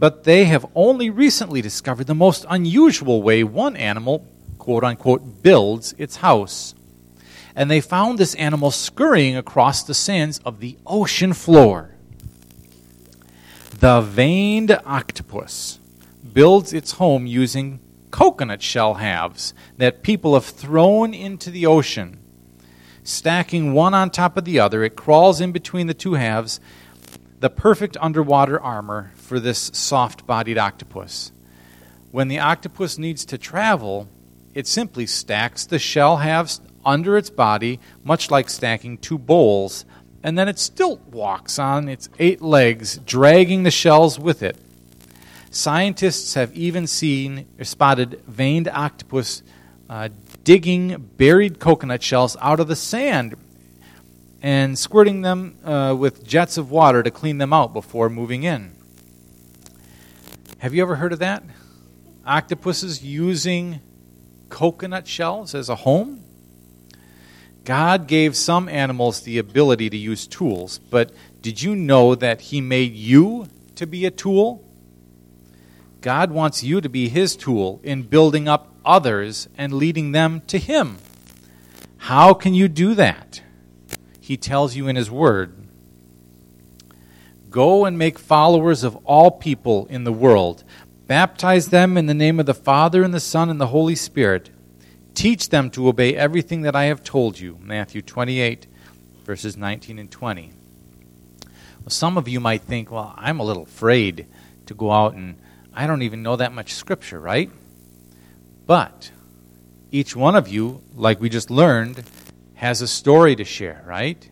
but 0.00 0.24
they 0.24 0.46
have 0.46 0.64
only 0.74 1.10
recently 1.10 1.60
discovered 1.60 2.06
the 2.06 2.14
most 2.14 2.46
unusual 2.48 3.22
way 3.22 3.44
one 3.44 3.76
animal, 3.76 4.26
quote 4.56 4.82
unquote, 4.82 5.42
builds 5.42 5.94
its 5.98 6.16
house. 6.16 6.74
And 7.54 7.70
they 7.70 7.82
found 7.82 8.16
this 8.16 8.34
animal 8.36 8.70
scurrying 8.70 9.36
across 9.36 9.82
the 9.82 9.92
sands 9.92 10.40
of 10.42 10.60
the 10.60 10.78
ocean 10.86 11.34
floor. 11.34 11.89
The 13.80 14.02
veined 14.02 14.78
octopus 14.84 15.80
builds 16.34 16.74
its 16.74 16.92
home 16.92 17.24
using 17.24 17.80
coconut 18.10 18.60
shell 18.60 18.92
halves 18.92 19.54
that 19.78 20.02
people 20.02 20.34
have 20.34 20.44
thrown 20.44 21.14
into 21.14 21.50
the 21.50 21.64
ocean. 21.64 22.18
Stacking 23.04 23.72
one 23.72 23.94
on 23.94 24.10
top 24.10 24.36
of 24.36 24.44
the 24.44 24.60
other, 24.60 24.84
it 24.84 24.96
crawls 24.96 25.40
in 25.40 25.50
between 25.50 25.86
the 25.86 25.94
two 25.94 26.12
halves 26.12 26.60
the 27.38 27.48
perfect 27.48 27.96
underwater 28.02 28.60
armor 28.60 29.12
for 29.14 29.40
this 29.40 29.70
soft 29.72 30.26
bodied 30.26 30.58
octopus. 30.58 31.32
When 32.10 32.28
the 32.28 32.38
octopus 32.38 32.98
needs 32.98 33.24
to 33.24 33.38
travel, 33.38 34.08
it 34.54 34.66
simply 34.66 35.06
stacks 35.06 35.64
the 35.64 35.78
shell 35.78 36.18
halves 36.18 36.60
under 36.84 37.16
its 37.16 37.30
body, 37.30 37.80
much 38.04 38.30
like 38.30 38.50
stacking 38.50 38.98
two 38.98 39.16
bowls, 39.16 39.86
and 40.22 40.38
then 40.38 40.48
it 40.48 40.58
still 40.58 40.98
walks 41.10 41.58
on 41.58 41.88
its 41.88 42.08
eight 42.18 42.42
legs, 42.42 42.98
dragging 42.98 43.62
the 43.62 43.70
shells 43.70 44.18
with 44.18 44.42
it. 44.42 44.56
Scientists 45.50 46.34
have 46.34 46.54
even 46.54 46.86
seen 46.86 47.46
or 47.58 47.64
spotted 47.64 48.20
veined 48.26 48.68
octopus 48.68 49.42
uh, 49.88 50.08
digging 50.44 51.10
buried 51.16 51.58
coconut 51.58 52.02
shells 52.02 52.36
out 52.40 52.60
of 52.60 52.68
the 52.68 52.76
sand 52.76 53.34
and 54.42 54.78
squirting 54.78 55.22
them 55.22 55.58
uh, 55.64 55.94
with 55.98 56.24
jets 56.24 56.56
of 56.56 56.70
water 56.70 57.02
to 57.02 57.10
clean 57.10 57.38
them 57.38 57.52
out 57.52 57.72
before 57.72 58.08
moving 58.08 58.44
in. 58.44 58.74
Have 60.58 60.74
you 60.74 60.82
ever 60.82 60.96
heard 60.96 61.12
of 61.12 61.18
that? 61.18 61.42
Octopuses 62.26 63.02
using 63.02 63.80
coconut 64.48 65.08
shells 65.08 65.54
as 65.54 65.68
a 65.68 65.74
home? 65.76 66.19
God 67.70 68.08
gave 68.08 68.34
some 68.34 68.68
animals 68.68 69.20
the 69.20 69.38
ability 69.38 69.90
to 69.90 69.96
use 69.96 70.26
tools, 70.26 70.80
but 70.90 71.12
did 71.40 71.62
you 71.62 71.76
know 71.76 72.16
that 72.16 72.40
He 72.40 72.60
made 72.60 72.96
you 72.96 73.46
to 73.76 73.86
be 73.86 74.04
a 74.04 74.10
tool? 74.10 74.64
God 76.00 76.32
wants 76.32 76.64
you 76.64 76.80
to 76.80 76.88
be 76.88 77.08
His 77.08 77.36
tool 77.36 77.80
in 77.84 78.02
building 78.02 78.48
up 78.48 78.74
others 78.84 79.48
and 79.56 79.72
leading 79.72 80.10
them 80.10 80.40
to 80.48 80.58
Him. 80.58 80.98
How 81.98 82.34
can 82.34 82.54
you 82.54 82.66
do 82.66 82.92
that? 82.96 83.40
He 84.20 84.36
tells 84.36 84.74
you 84.74 84.88
in 84.88 84.96
His 84.96 85.08
Word 85.08 85.54
Go 87.50 87.84
and 87.84 87.96
make 87.96 88.18
followers 88.18 88.82
of 88.82 88.96
all 89.04 89.30
people 89.30 89.86
in 89.86 90.02
the 90.02 90.12
world. 90.12 90.64
Baptize 91.06 91.68
them 91.68 91.96
in 91.96 92.06
the 92.06 92.14
name 92.14 92.40
of 92.40 92.46
the 92.46 92.52
Father, 92.52 93.04
and 93.04 93.14
the 93.14 93.20
Son, 93.20 93.48
and 93.48 93.60
the 93.60 93.68
Holy 93.68 93.94
Spirit. 93.94 94.50
Teach 95.14 95.48
them 95.48 95.70
to 95.70 95.88
obey 95.88 96.14
everything 96.14 96.62
that 96.62 96.76
I 96.76 96.84
have 96.84 97.02
told 97.02 97.38
you. 97.38 97.58
Matthew 97.60 98.02
28, 98.02 98.66
verses 99.24 99.56
19 99.56 99.98
and 99.98 100.10
20. 100.10 100.52
Well, 101.80 101.90
some 101.90 102.16
of 102.16 102.28
you 102.28 102.40
might 102.40 102.62
think, 102.62 102.90
well, 102.90 103.14
I'm 103.16 103.40
a 103.40 103.44
little 103.44 103.64
afraid 103.64 104.26
to 104.66 104.74
go 104.74 104.90
out 104.90 105.14
and 105.14 105.36
I 105.74 105.86
don't 105.86 106.02
even 106.02 106.22
know 106.22 106.36
that 106.36 106.52
much 106.52 106.74
scripture, 106.74 107.20
right? 107.20 107.50
But 108.66 109.10
each 109.90 110.14
one 110.14 110.36
of 110.36 110.48
you, 110.48 110.82
like 110.94 111.20
we 111.20 111.28
just 111.28 111.50
learned, 111.50 112.04
has 112.54 112.82
a 112.82 112.88
story 112.88 113.34
to 113.36 113.44
share, 113.44 113.82
right? 113.86 114.28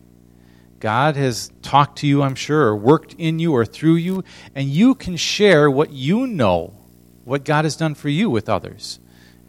God 0.79 1.15
has 1.15 1.51
talked 1.61 1.99
to 1.99 2.07
you, 2.07 2.21
I'm 2.21 2.35
sure, 2.35 2.67
or 2.67 2.75
worked 2.75 3.13
in 3.17 3.39
you 3.39 3.53
or 3.53 3.65
through 3.65 3.95
you, 3.95 4.23
and 4.55 4.69
you 4.69 4.95
can 4.95 5.17
share 5.17 5.69
what 5.69 5.91
you 5.91 6.25
know, 6.25 6.73
what 7.25 7.43
God 7.43 7.65
has 7.65 7.75
done 7.75 7.95
for 7.95 8.09
you 8.09 8.29
with 8.29 8.47
others. 8.47 8.99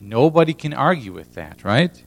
Nobody 0.00 0.54
can 0.54 0.72
argue 0.72 1.12
with 1.12 1.34
that, 1.34 1.62
right? 1.62 2.02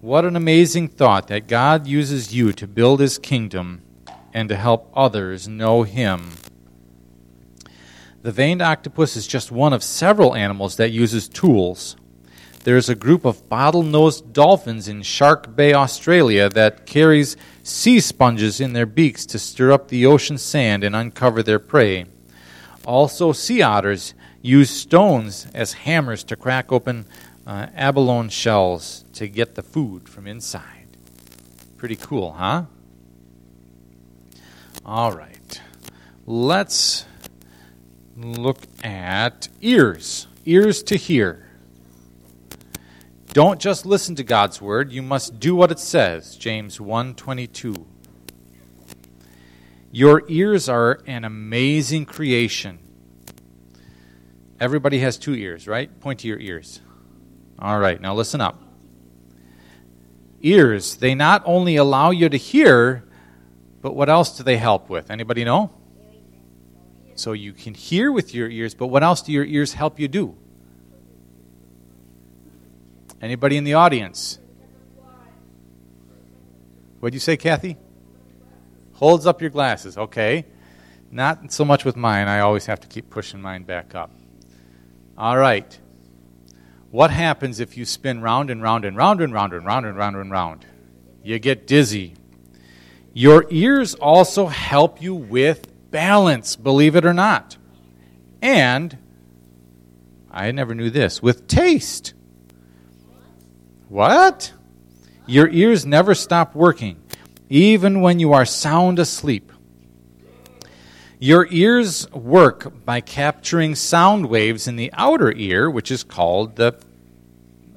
What 0.00 0.24
an 0.24 0.36
amazing 0.36 0.88
thought 0.88 1.28
that 1.28 1.48
God 1.48 1.86
uses 1.86 2.34
you 2.34 2.52
to 2.52 2.66
build 2.66 3.00
his 3.00 3.18
kingdom 3.18 3.82
and 4.34 4.48
to 4.50 4.56
help 4.56 4.92
others 4.94 5.48
know 5.48 5.82
him. 5.82 6.32
The 8.20 8.32
veined 8.32 8.60
octopus 8.60 9.16
is 9.16 9.26
just 9.26 9.50
one 9.50 9.72
of 9.72 9.82
several 9.82 10.34
animals 10.34 10.76
that 10.76 10.90
uses 10.90 11.28
tools. 11.28 11.96
There 12.64 12.76
is 12.76 12.88
a 12.88 12.94
group 12.94 13.24
of 13.24 13.48
bottlenose 13.48 14.32
dolphins 14.32 14.88
in 14.88 15.02
Shark 15.02 15.54
Bay, 15.54 15.72
Australia 15.72 16.48
that 16.50 16.84
carries 16.84 17.36
sea 17.62 18.00
sponges 18.00 18.60
in 18.60 18.72
their 18.72 18.84
beaks 18.84 19.24
to 19.26 19.38
stir 19.38 19.70
up 19.72 19.88
the 19.88 20.04
ocean 20.04 20.36
sand 20.36 20.84
and 20.84 20.94
uncover 20.94 21.42
their 21.42 21.60
prey. 21.60 22.06
Also, 22.84 23.32
sea 23.32 23.62
otters 23.62 24.14
use 24.42 24.70
stones 24.70 25.46
as 25.54 25.72
hammers 25.72 26.24
to 26.24 26.36
crack 26.36 26.72
open 26.72 27.06
uh, 27.46 27.66
abalone 27.74 28.28
shells 28.28 29.04
to 29.12 29.28
get 29.28 29.54
the 29.54 29.62
food 29.62 30.08
from 30.08 30.26
inside. 30.26 30.88
Pretty 31.76 31.96
cool, 31.96 32.32
huh? 32.32 32.64
All 34.84 35.12
right. 35.12 35.60
Let's 36.26 37.06
look 38.16 38.58
at 38.82 39.48
ears. 39.60 40.26
Ears 40.44 40.82
to 40.84 40.96
hear. 40.96 41.46
Don't 43.32 43.60
just 43.60 43.84
listen 43.84 44.14
to 44.14 44.24
God's 44.24 44.62
word, 44.62 44.92
you 44.92 45.02
must 45.02 45.38
do 45.38 45.54
what 45.54 45.70
it 45.70 45.78
says. 45.78 46.36
James 46.36 46.80
1:22. 46.80 47.84
Your 49.92 50.22
ears 50.28 50.68
are 50.68 51.00
an 51.06 51.24
amazing 51.24 52.06
creation. 52.06 52.78
Everybody 54.58 55.00
has 55.00 55.18
two 55.18 55.34
ears, 55.34 55.68
right? 55.68 56.00
Point 56.00 56.20
to 56.20 56.28
your 56.28 56.38
ears. 56.38 56.80
All 57.58 57.78
right, 57.78 58.00
now 58.00 58.14
listen 58.14 58.40
up. 58.40 58.62
Ears, 60.40 60.96
they 60.96 61.14
not 61.14 61.42
only 61.44 61.76
allow 61.76 62.10
you 62.10 62.28
to 62.28 62.36
hear, 62.36 63.04
but 63.82 63.94
what 63.94 64.08
else 64.08 64.36
do 64.36 64.42
they 64.42 64.56
help 64.56 64.88
with? 64.88 65.10
Anybody 65.10 65.44
know? 65.44 65.70
So 67.14 67.32
you 67.32 67.52
can 67.52 67.74
hear 67.74 68.12
with 68.12 68.34
your 68.34 68.48
ears, 68.48 68.74
but 68.74 68.88
what 68.88 69.02
else 69.02 69.22
do 69.22 69.32
your 69.32 69.44
ears 69.44 69.72
help 69.72 69.98
you 69.98 70.08
do? 70.08 70.36
Anybody 73.20 73.56
in 73.56 73.64
the 73.64 73.74
audience? 73.74 74.38
What'd 77.00 77.14
you 77.14 77.20
say, 77.20 77.36
Kathy? 77.36 77.76
Holds 78.94 79.26
up 79.26 79.40
your 79.40 79.50
glasses. 79.50 79.96
Okay. 79.96 80.46
Not 81.10 81.52
so 81.52 81.64
much 81.64 81.84
with 81.84 81.96
mine. 81.96 82.28
I 82.28 82.40
always 82.40 82.66
have 82.66 82.80
to 82.80 82.88
keep 82.88 83.10
pushing 83.10 83.40
mine 83.40 83.62
back 83.62 83.94
up. 83.94 84.10
All 85.18 85.38
right. 85.38 85.78
What 86.90 87.10
happens 87.10 87.58
if 87.60 87.76
you 87.76 87.84
spin 87.84 88.20
round 88.20 88.50
and 88.50 88.62
round 88.62 88.84
and 88.84 88.96
round 88.96 89.20
and 89.20 89.32
round 89.32 89.52
and 89.52 89.64
round 89.64 89.86
and 89.86 89.96
round 89.96 90.16
and 90.16 90.30
round? 90.30 90.66
You 91.22 91.38
get 91.38 91.66
dizzy. 91.66 92.14
Your 93.12 93.46
ears 93.50 93.94
also 93.94 94.46
help 94.46 95.00
you 95.00 95.14
with 95.14 95.66
balance, 95.90 96.54
believe 96.54 96.96
it 96.96 97.06
or 97.06 97.14
not. 97.14 97.56
And, 98.42 98.98
I 100.30 100.52
never 100.52 100.74
knew 100.74 100.90
this, 100.90 101.22
with 101.22 101.48
taste. 101.48 102.12
What? 103.88 104.52
Your 105.26 105.48
ears 105.48 105.86
never 105.86 106.14
stop 106.14 106.54
working, 106.54 107.02
even 107.48 108.02
when 108.02 108.20
you 108.20 108.34
are 108.34 108.44
sound 108.44 108.98
asleep. 108.98 109.50
Your 111.18 111.46
ears 111.50 112.10
work 112.12 112.84
by 112.84 113.00
capturing 113.00 113.74
sound 113.74 114.26
waves 114.26 114.68
in 114.68 114.76
the 114.76 114.90
outer 114.92 115.32
ear, 115.32 115.70
which 115.70 115.90
is 115.90 116.02
called 116.02 116.56
the, 116.56 116.78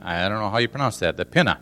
I 0.01 0.27
don't 0.27 0.39
know 0.39 0.49
how 0.49 0.57
you 0.57 0.67
pronounce 0.67 0.99
that, 0.99 1.15
the 1.15 1.23
pinna. 1.23 1.61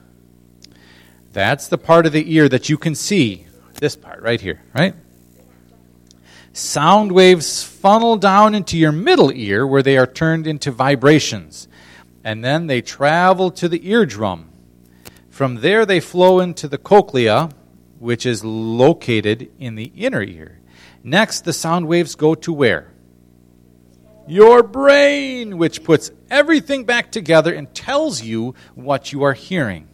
That's 1.34 1.68
the 1.68 1.78
part 1.78 2.08
of 2.08 2.14
the 2.14 2.34
ear 2.34 2.50
that 2.50 2.68
you 2.68 2.80
can 2.80 2.96
see. 2.96 3.46
This 3.76 3.96
part 3.96 4.24
right 4.24 4.42
here, 4.42 4.64
right? 4.74 4.96
Sound 6.52 7.12
waves 7.12 7.64
funnel 7.64 8.16
down 8.16 8.56
into 8.56 8.76
your 8.76 8.92
middle 8.92 9.32
ear 9.32 9.68
where 9.68 9.84
they 9.84 10.00
are 10.00 10.08
turned 10.08 10.48
into 10.48 10.72
vibrations. 10.72 11.68
And 12.24 12.44
then 12.44 12.66
they 12.66 12.82
travel 12.82 13.52
to 13.52 13.70
the 13.70 13.88
eardrum. 13.88 14.50
From 15.30 15.58
there, 15.58 15.86
they 15.86 16.00
flow 16.00 16.40
into 16.40 16.68
the 16.68 16.80
cochlea, 16.80 17.52
which 18.00 18.26
is 18.26 18.44
located 18.44 19.52
in 19.60 19.76
the 19.76 19.92
inner 19.96 20.24
ear. 20.24 20.57
Next, 21.04 21.42
the 21.46 21.54
sound 21.54 21.88
waves 21.88 22.16
go 22.16 22.36
to 22.36 22.54
where? 22.54 22.92
Your 24.28 24.62
brain, 24.62 25.58
which 25.58 25.84
puts 25.84 26.12
everything 26.30 26.84
back 26.84 27.12
together 27.12 27.54
and 27.54 27.74
tells 27.74 28.22
you 28.22 28.56
what 28.76 29.14
you 29.14 29.24
are 29.24 29.34
hearing. 29.34 29.88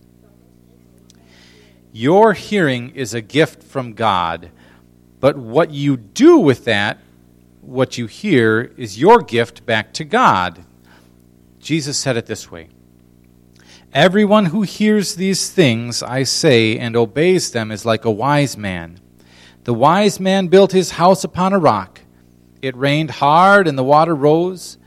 Your 1.91 2.33
hearing 2.33 2.89
is 2.95 3.13
a 3.13 3.21
gift 3.21 3.61
from 3.61 3.93
God, 3.93 4.49
but 5.19 5.37
what 5.37 5.69
you 5.69 5.95
do 5.95 6.39
with 6.39 6.65
that, 6.65 6.97
what 7.61 7.99
you 7.99 8.07
hear, 8.07 8.73
is 8.77 8.99
your 8.99 9.21
gift 9.21 9.65
back 9.67 9.93
to 9.93 10.03
God. 10.03 10.65
Jesus 11.59 11.97
said 11.97 12.17
it 12.17 12.25
this 12.25 12.49
way 12.49 12.69
Everyone 13.93 14.47
who 14.47 14.63
hears 14.63 15.13
these 15.13 15.51
things 15.51 16.01
I 16.01 16.23
say 16.23 16.79
and 16.79 16.95
obeys 16.95 17.51
them 17.51 17.71
is 17.71 17.85
like 17.85 18.05
a 18.05 18.11
wise 18.11 18.57
man 18.57 18.99
the 19.63 19.73
wise 19.73 20.19
man 20.19 20.47
built 20.47 20.71
his 20.71 20.91
house 20.91 21.23
upon 21.23 21.53
a 21.53 21.59
rock. 21.59 22.01
It 22.61 22.75
rained 22.75 23.11
hard, 23.11 23.67
and 23.67 23.77
the 23.77 23.83
water 23.83 24.15
rose. 24.15 24.77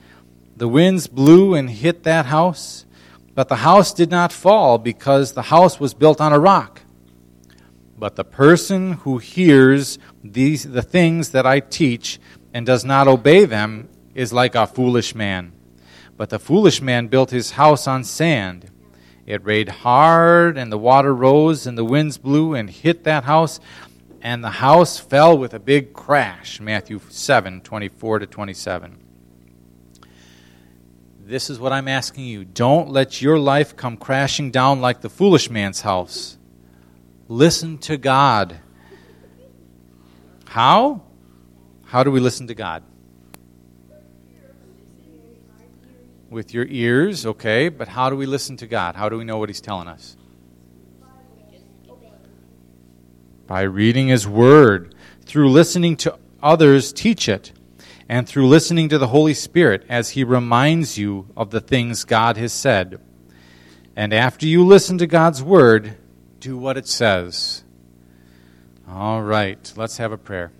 The 0.56 0.68
winds 0.68 1.06
blew 1.06 1.54
and 1.54 1.68
hit 1.68 2.02
that 2.04 2.26
house, 2.26 2.86
but 3.34 3.48
the 3.48 3.56
house 3.56 3.92
did 3.92 4.10
not 4.10 4.32
fall 4.32 4.78
because 4.78 5.32
the 5.32 5.42
house 5.42 5.78
was 5.78 5.94
built 5.94 6.20
on 6.20 6.32
a 6.32 6.38
rock. 6.38 6.82
But 7.98 8.16
the 8.16 8.24
person 8.24 8.94
who 8.94 9.18
hears 9.18 9.98
these, 10.22 10.64
the 10.64 10.82
things 10.82 11.30
that 11.30 11.46
I 11.46 11.60
teach 11.60 12.18
and 12.52 12.66
does 12.66 12.84
not 12.84 13.08
obey 13.08 13.44
them 13.44 13.88
is 14.14 14.32
like 14.32 14.54
a 14.54 14.66
foolish 14.66 15.14
man. 15.14 15.52
But 16.16 16.30
the 16.30 16.38
foolish 16.38 16.80
man 16.80 17.08
built 17.08 17.30
his 17.30 17.52
house 17.52 17.86
on 17.86 18.04
sand. 18.04 18.70
It 19.26 19.44
rained 19.44 19.68
hard, 19.68 20.56
and 20.56 20.70
the 20.70 20.78
water 20.78 21.14
rose, 21.14 21.66
and 21.66 21.76
the 21.76 21.84
winds 21.84 22.16
blew 22.16 22.54
and 22.54 22.70
hit 22.70 23.04
that 23.04 23.24
house, 23.24 23.60
and 24.26 24.42
the 24.42 24.50
house 24.50 24.98
fell 24.98 25.38
with 25.38 25.54
a 25.54 25.58
big 25.60 25.92
crash. 25.92 26.60
Matthew 26.60 26.98
7 27.10 27.60
24 27.60 28.18
to 28.18 28.26
27. 28.26 28.98
This 31.20 31.48
is 31.48 31.60
what 31.60 31.70
I'm 31.70 31.86
asking 31.86 32.24
you. 32.24 32.44
Don't 32.44 32.90
let 32.90 33.22
your 33.22 33.38
life 33.38 33.76
come 33.76 33.96
crashing 33.96 34.50
down 34.50 34.80
like 34.80 35.00
the 35.00 35.08
foolish 35.08 35.48
man's 35.48 35.82
house. 35.82 36.38
Listen 37.28 37.78
to 37.78 37.96
God. 37.96 38.58
How? 40.46 41.02
How 41.84 42.02
do 42.02 42.10
we 42.10 42.18
listen 42.18 42.48
to 42.48 42.54
God? 42.56 42.82
With 46.30 46.52
your 46.52 46.66
ears, 46.68 47.26
okay, 47.26 47.68
but 47.68 47.86
how 47.86 48.10
do 48.10 48.16
we 48.16 48.26
listen 48.26 48.56
to 48.56 48.66
God? 48.66 48.96
How 48.96 49.08
do 49.08 49.18
we 49.18 49.22
know 49.22 49.38
what 49.38 49.48
He's 49.48 49.60
telling 49.60 49.86
us? 49.86 50.16
By 53.46 53.62
reading 53.62 54.08
His 54.08 54.26
Word, 54.26 54.94
through 55.24 55.50
listening 55.50 55.96
to 55.98 56.18
others 56.42 56.92
teach 56.92 57.28
it, 57.28 57.52
and 58.08 58.28
through 58.28 58.46
listening 58.46 58.88
to 58.88 58.98
the 58.98 59.08
Holy 59.08 59.34
Spirit 59.34 59.84
as 59.88 60.10
He 60.10 60.24
reminds 60.24 60.96
you 60.96 61.28
of 61.36 61.50
the 61.50 61.60
things 61.60 62.04
God 62.04 62.36
has 62.36 62.52
said. 62.52 63.00
And 63.96 64.12
after 64.12 64.46
you 64.46 64.64
listen 64.64 64.98
to 64.98 65.06
God's 65.06 65.42
Word, 65.42 65.96
do 66.40 66.56
what 66.56 66.76
it 66.76 66.86
says. 66.86 67.64
All 68.88 69.22
right, 69.22 69.72
let's 69.76 69.96
have 69.96 70.12
a 70.12 70.18
prayer. 70.18 70.52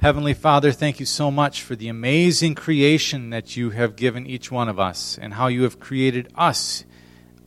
Heavenly 0.00 0.34
Father, 0.34 0.72
thank 0.72 1.00
you 1.00 1.06
so 1.06 1.30
much 1.30 1.62
for 1.62 1.76
the 1.76 1.88
amazing 1.88 2.54
creation 2.54 3.30
that 3.30 3.56
you 3.56 3.70
have 3.70 3.96
given 3.96 4.26
each 4.26 4.50
one 4.50 4.68
of 4.68 4.78
us 4.78 5.16
and 5.16 5.34
how 5.34 5.46
you 5.46 5.62
have 5.62 5.80
created 5.80 6.30
us 6.34 6.84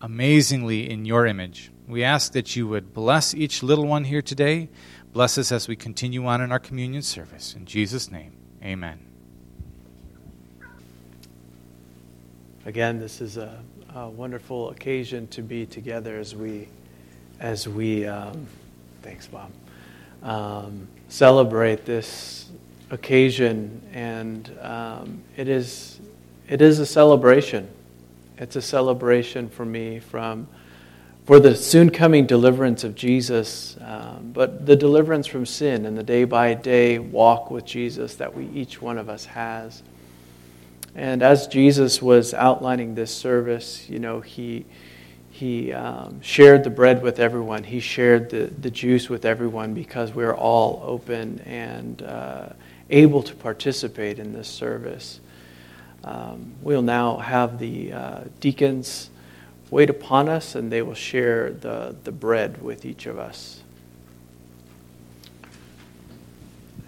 amazingly 0.01 0.89
in 0.89 1.05
your 1.05 1.27
image. 1.27 1.71
We 1.87 2.03
ask 2.03 2.33
that 2.33 2.53
you 2.55 2.67
would 2.67 2.93
bless 2.93 3.33
each 3.33 3.63
little 3.63 3.87
one 3.87 4.03
here 4.03 4.21
today. 4.21 4.67
Bless 5.13 5.37
us 5.37 5.53
as 5.53 5.69
we 5.69 5.77
continue 5.77 6.25
on 6.25 6.41
in 6.41 6.51
our 6.51 6.59
communion 6.59 7.01
service. 7.01 7.55
In 7.55 7.65
Jesus' 7.65 8.11
name, 8.11 8.33
amen. 8.61 8.99
Again, 12.65 12.99
this 12.99 13.21
is 13.21 13.37
a, 13.37 13.57
a 13.95 14.09
wonderful 14.09 14.71
occasion 14.71 15.29
to 15.29 15.41
be 15.41 15.65
together 15.65 16.17
as 16.17 16.35
we, 16.35 16.67
as 17.39 17.69
we, 17.69 18.05
um, 18.05 18.45
thanks, 19.01 19.25
Bob, 19.27 19.49
um, 20.23 20.89
celebrate 21.07 21.85
this 21.85 22.49
occasion, 22.89 23.81
and 23.93 24.51
um, 24.59 25.23
it 25.37 25.47
is, 25.47 26.01
it 26.49 26.61
is 26.61 26.79
a 26.79 26.85
celebration. 26.85 27.69
It's 28.37 28.57
a 28.57 28.61
celebration 28.61 29.47
for 29.47 29.63
me 29.63 29.99
from 29.99 30.49
for 31.27 31.41
the 31.41 31.53
soon 31.53 31.89
coming 31.89 32.25
deliverance 32.25 32.85
of 32.85 32.95
Jesus, 32.95 33.75
um, 33.81 34.31
but 34.33 34.65
the 34.65 34.77
deliverance 34.77 35.27
from 35.27 35.45
sin 35.45 35.85
and 35.85 35.97
the 35.97 36.03
day 36.03 36.23
by 36.23 36.53
day 36.53 36.99
walk 36.99 37.51
with 37.51 37.65
Jesus 37.65 38.15
that 38.15 38.33
we 38.33 38.45
each 38.53 38.81
one 38.81 38.97
of 38.97 39.09
us 39.09 39.25
has. 39.25 39.83
And 40.95 41.21
as 41.21 41.47
Jesus 41.47 42.01
was 42.01 42.33
outlining 42.33 42.95
this 42.95 43.13
service, 43.13 43.89
you 43.89 43.99
know, 43.99 44.21
he 44.21 44.65
he 45.29 45.73
um, 45.73 46.21
shared 46.21 46.63
the 46.63 46.69
bread 46.69 47.03
with 47.03 47.19
everyone. 47.19 47.65
He 47.65 47.81
shared 47.81 48.29
the, 48.29 48.45
the 48.45 48.71
juice 48.71 49.09
with 49.09 49.25
everyone 49.25 49.73
because 49.73 50.13
we're 50.13 50.33
all 50.33 50.81
open 50.83 51.41
and 51.41 52.01
uh, 52.03 52.49
able 52.89 53.21
to 53.23 53.35
participate 53.35 54.17
in 54.17 54.31
this 54.31 54.47
service. 54.47 55.19
Um, 56.05 56.53
we'll 56.61 56.81
now 56.81 57.17
have 57.17 57.59
the 57.59 57.91
uh, 57.91 58.23
deacons 58.39 59.09
wait 59.69 59.89
upon 59.89 60.29
us, 60.29 60.55
and 60.55 60.71
they 60.71 60.81
will 60.81 60.93
share 60.93 61.51
the, 61.51 61.95
the 62.03 62.11
bread 62.11 62.61
with 62.61 62.85
each 62.85 63.05
of 63.05 63.19
us. 63.19 63.61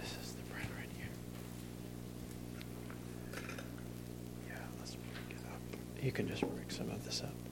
This 0.02 0.12
is 0.24 0.34
the 0.34 0.44
bread 0.54 0.68
right 0.78 0.90
here. 0.98 1.10
Yeah, 4.48 4.56
let's 4.80 4.96
break 4.96 5.38
it 5.38 5.46
up. 5.52 6.04
You 6.04 6.12
can 6.12 6.28
just 6.28 6.42
break 6.42 6.72
some 6.72 6.90
of 6.90 7.04
this 7.06 7.22
up. 7.22 7.49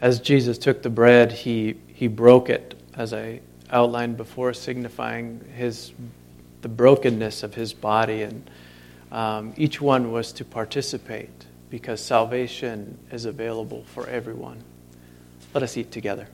As 0.00 0.20
Jesus 0.20 0.58
took 0.58 0.82
the 0.82 0.90
bread, 0.90 1.32
he, 1.32 1.76
he 1.88 2.06
broke 2.06 2.50
it, 2.50 2.80
as 2.94 3.12
I 3.12 3.40
outlined 3.70 4.16
before, 4.16 4.52
signifying 4.54 5.44
his, 5.56 5.92
the 6.62 6.68
brokenness 6.68 7.42
of 7.42 7.54
his 7.54 7.72
body. 7.72 8.22
And 8.22 8.50
um, 9.10 9.54
each 9.56 9.80
one 9.80 10.12
was 10.12 10.32
to 10.34 10.44
participate 10.44 11.46
because 11.68 12.00
salvation 12.00 12.96
is 13.10 13.24
available 13.24 13.84
for 13.92 14.06
everyone. 14.06 14.62
Let 15.52 15.62
us 15.62 15.76
eat 15.76 15.90
together. 15.90 16.28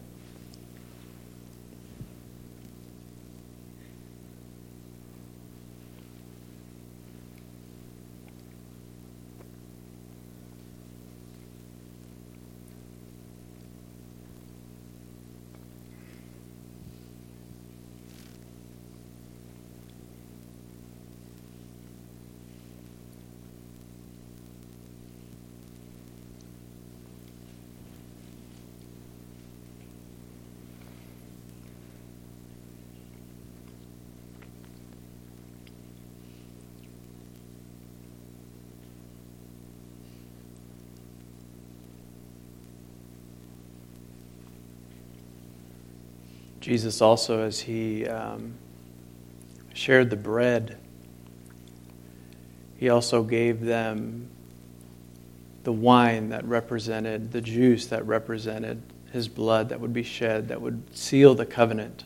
Jesus 46.64 47.02
also, 47.02 47.42
as 47.42 47.60
he 47.60 48.06
um, 48.06 48.54
shared 49.74 50.08
the 50.08 50.16
bread, 50.16 50.78
he 52.78 52.88
also 52.88 53.22
gave 53.22 53.60
them 53.60 54.30
the 55.64 55.72
wine 55.72 56.30
that 56.30 56.42
represented, 56.46 57.32
the 57.32 57.42
juice 57.42 57.88
that 57.88 58.06
represented 58.06 58.80
his 59.12 59.28
blood 59.28 59.68
that 59.68 59.78
would 59.78 59.92
be 59.92 60.02
shed, 60.02 60.48
that 60.48 60.58
would 60.58 60.82
seal 60.96 61.34
the 61.34 61.44
covenant. 61.44 62.04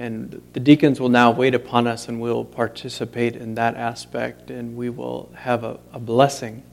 And 0.00 0.42
the 0.52 0.58
deacons 0.58 0.98
will 0.98 1.08
now 1.08 1.30
wait 1.30 1.54
upon 1.54 1.86
us 1.86 2.08
and 2.08 2.20
we'll 2.20 2.44
participate 2.44 3.36
in 3.36 3.54
that 3.54 3.76
aspect, 3.76 4.50
and 4.50 4.76
we 4.76 4.90
will 4.90 5.30
have 5.36 5.62
a, 5.62 5.78
a 5.92 6.00
blessing 6.00 6.64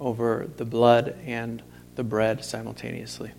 over 0.00 0.48
the 0.56 0.64
blood 0.64 1.18
and 1.26 1.62
the 1.96 2.02
bread 2.02 2.42
simultaneously. 2.46 3.32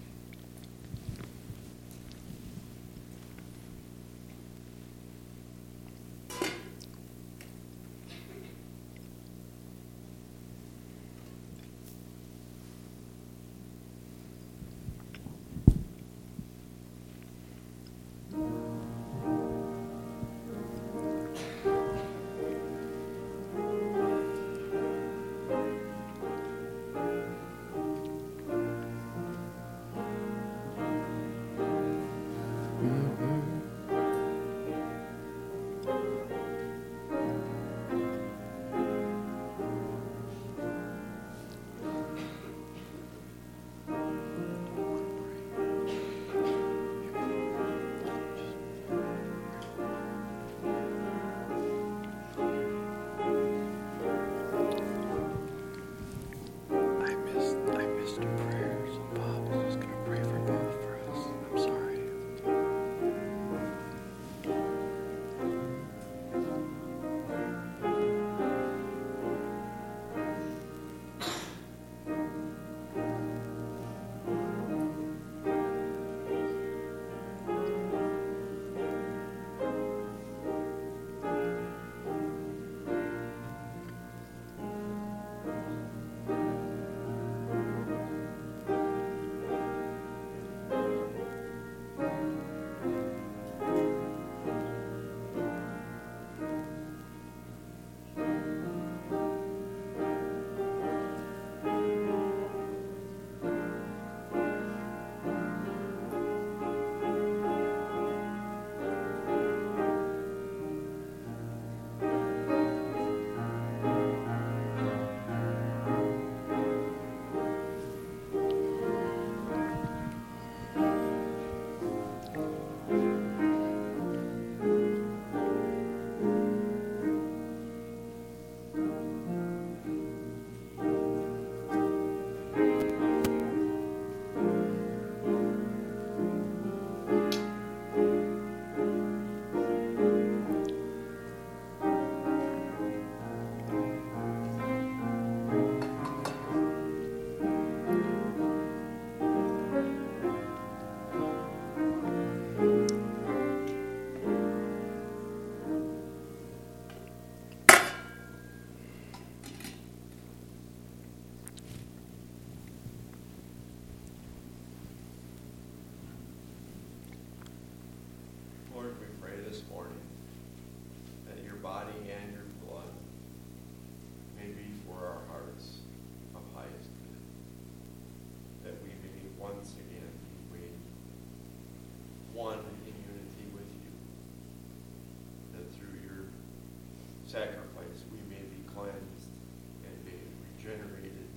Regenerated 190.69 191.27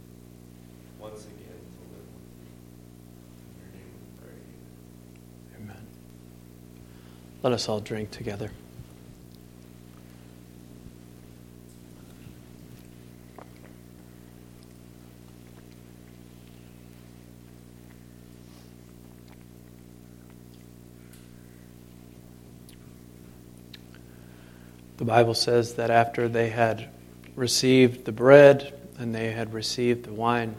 once 0.98 1.24
again 1.24 1.36
to 1.38 1.80
live 1.92 2.06
with 2.14 2.26
you. 2.42 2.52
In 3.50 3.60
your 3.60 3.70
name 3.72 3.90
we 3.94 4.08
pray. 4.20 4.38
Amen. 5.62 5.86
Let 7.42 7.52
us 7.52 7.68
all 7.68 7.80
drink 7.80 8.10
together. 8.10 8.50
The 24.98 25.06
Bible 25.06 25.34
says 25.34 25.74
that 25.74 25.90
after 25.90 26.28
they 26.28 26.50
had 26.50 26.88
received 27.34 28.04
the 28.04 28.12
bread 28.12 28.81
and 29.02 29.14
they 29.14 29.32
had 29.32 29.52
received 29.52 30.04
the 30.04 30.12
wine, 30.12 30.56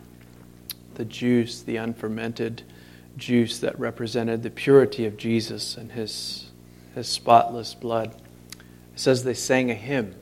the 0.95 1.05
juice, 1.05 1.61
the 1.61 1.77
unfermented 1.77 2.61
juice 3.17 3.57
that 3.59 3.79
represented 3.79 4.43
the 4.43 4.49
purity 4.49 5.05
of 5.05 5.17
Jesus 5.17 5.77
and 5.77 5.91
his, 5.93 6.51
his 6.93 7.07
spotless 7.07 7.73
blood. 7.73 8.13
It 8.51 8.99
says 8.99 9.23
they 9.23 9.33
sang 9.33 9.71
a 9.71 9.75
hymn. 9.75 10.13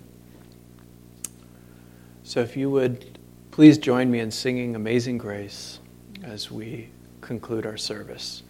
So 2.23 2.39
if 2.39 2.55
you 2.55 2.69
would 2.69 3.19
please 3.49 3.77
join 3.77 4.09
me 4.09 4.19
in 4.19 4.31
singing 4.31 4.75
Amazing 4.75 5.17
Grace 5.17 5.79
as 6.23 6.49
we 6.49 6.89
conclude 7.19 7.65
our 7.65 7.75
service. 7.75 8.43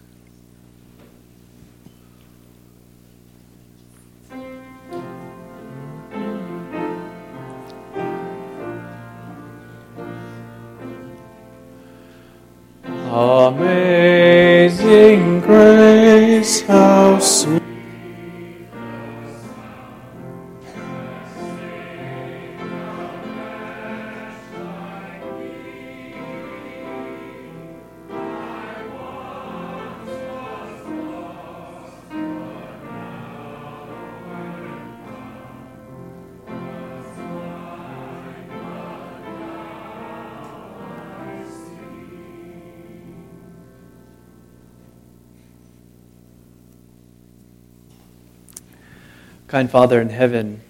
Kind 49.52 49.70
Father 49.70 50.00
in 50.00 50.08
heaven, 50.08 50.62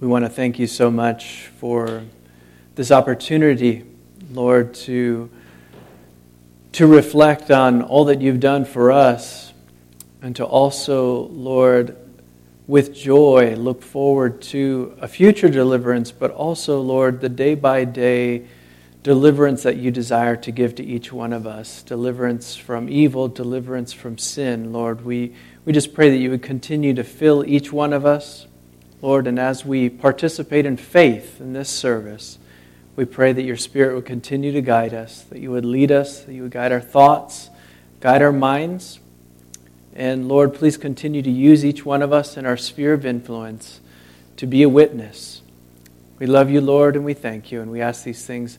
we 0.00 0.08
want 0.08 0.24
to 0.24 0.28
thank 0.28 0.58
you 0.58 0.66
so 0.66 0.90
much 0.90 1.46
for 1.60 2.02
this 2.74 2.90
opportunity, 2.90 3.84
Lord, 4.32 4.74
to, 4.74 5.30
to 6.72 6.88
reflect 6.88 7.52
on 7.52 7.82
all 7.82 8.06
that 8.06 8.20
you've 8.20 8.40
done 8.40 8.64
for 8.64 8.90
us 8.90 9.52
and 10.22 10.34
to 10.34 10.44
also, 10.44 11.28
Lord, 11.28 11.96
with 12.66 12.92
joy 12.92 13.54
look 13.54 13.80
forward 13.80 14.42
to 14.42 14.98
a 15.00 15.06
future 15.06 15.48
deliverance, 15.48 16.10
but 16.10 16.32
also, 16.32 16.80
Lord, 16.80 17.20
the 17.20 17.28
day 17.28 17.54
by 17.54 17.84
day 17.84 18.48
deliverance 19.02 19.62
that 19.62 19.76
you 19.76 19.90
desire 19.90 20.36
to 20.36 20.50
give 20.50 20.74
to 20.74 20.84
each 20.84 21.12
one 21.12 21.32
of 21.32 21.46
us 21.46 21.82
deliverance 21.82 22.56
from 22.56 22.88
evil, 22.88 23.28
deliverance 23.28 23.92
from 23.92 24.18
sin. 24.18 24.72
Lord, 24.72 25.04
we, 25.04 25.34
we 25.64 25.72
just 25.72 25.94
pray 25.94 26.10
that 26.10 26.18
you 26.18 26.30
would 26.30 26.42
continue 26.42 26.92
to 26.94 27.04
fill 27.04 27.44
each 27.46 27.72
one 27.72 27.92
of 27.92 28.04
us, 28.04 28.46
Lord, 29.00 29.26
and 29.26 29.38
as 29.38 29.64
we 29.64 29.88
participate 29.88 30.66
in 30.66 30.76
faith 30.76 31.40
in 31.40 31.54
this 31.54 31.70
service, 31.70 32.38
we 32.96 33.06
pray 33.06 33.32
that 33.32 33.42
your 33.42 33.56
Spirit 33.56 33.94
would 33.94 34.04
continue 34.04 34.52
to 34.52 34.60
guide 34.60 34.92
us, 34.92 35.22
that 35.22 35.38
you 35.38 35.50
would 35.50 35.64
lead 35.64 35.90
us, 35.90 36.20
that 36.24 36.34
you 36.34 36.42
would 36.42 36.50
guide 36.50 36.72
our 36.72 36.80
thoughts, 36.80 37.48
guide 38.00 38.20
our 38.20 38.32
minds. 38.32 39.00
And 39.94 40.28
Lord, 40.28 40.54
please 40.54 40.76
continue 40.76 41.22
to 41.22 41.30
use 41.30 41.64
each 41.64 41.86
one 41.86 42.02
of 42.02 42.12
us 42.12 42.36
in 42.36 42.44
our 42.44 42.58
sphere 42.58 42.92
of 42.92 43.06
influence 43.06 43.80
to 44.36 44.46
be 44.46 44.62
a 44.62 44.68
witness. 44.68 45.40
We 46.18 46.26
love 46.26 46.50
you, 46.50 46.60
Lord, 46.60 46.96
and 46.96 47.04
we 47.06 47.14
thank 47.14 47.50
you, 47.50 47.62
and 47.62 47.70
we 47.70 47.80
ask 47.80 48.04
these 48.04 48.26
things 48.26 48.58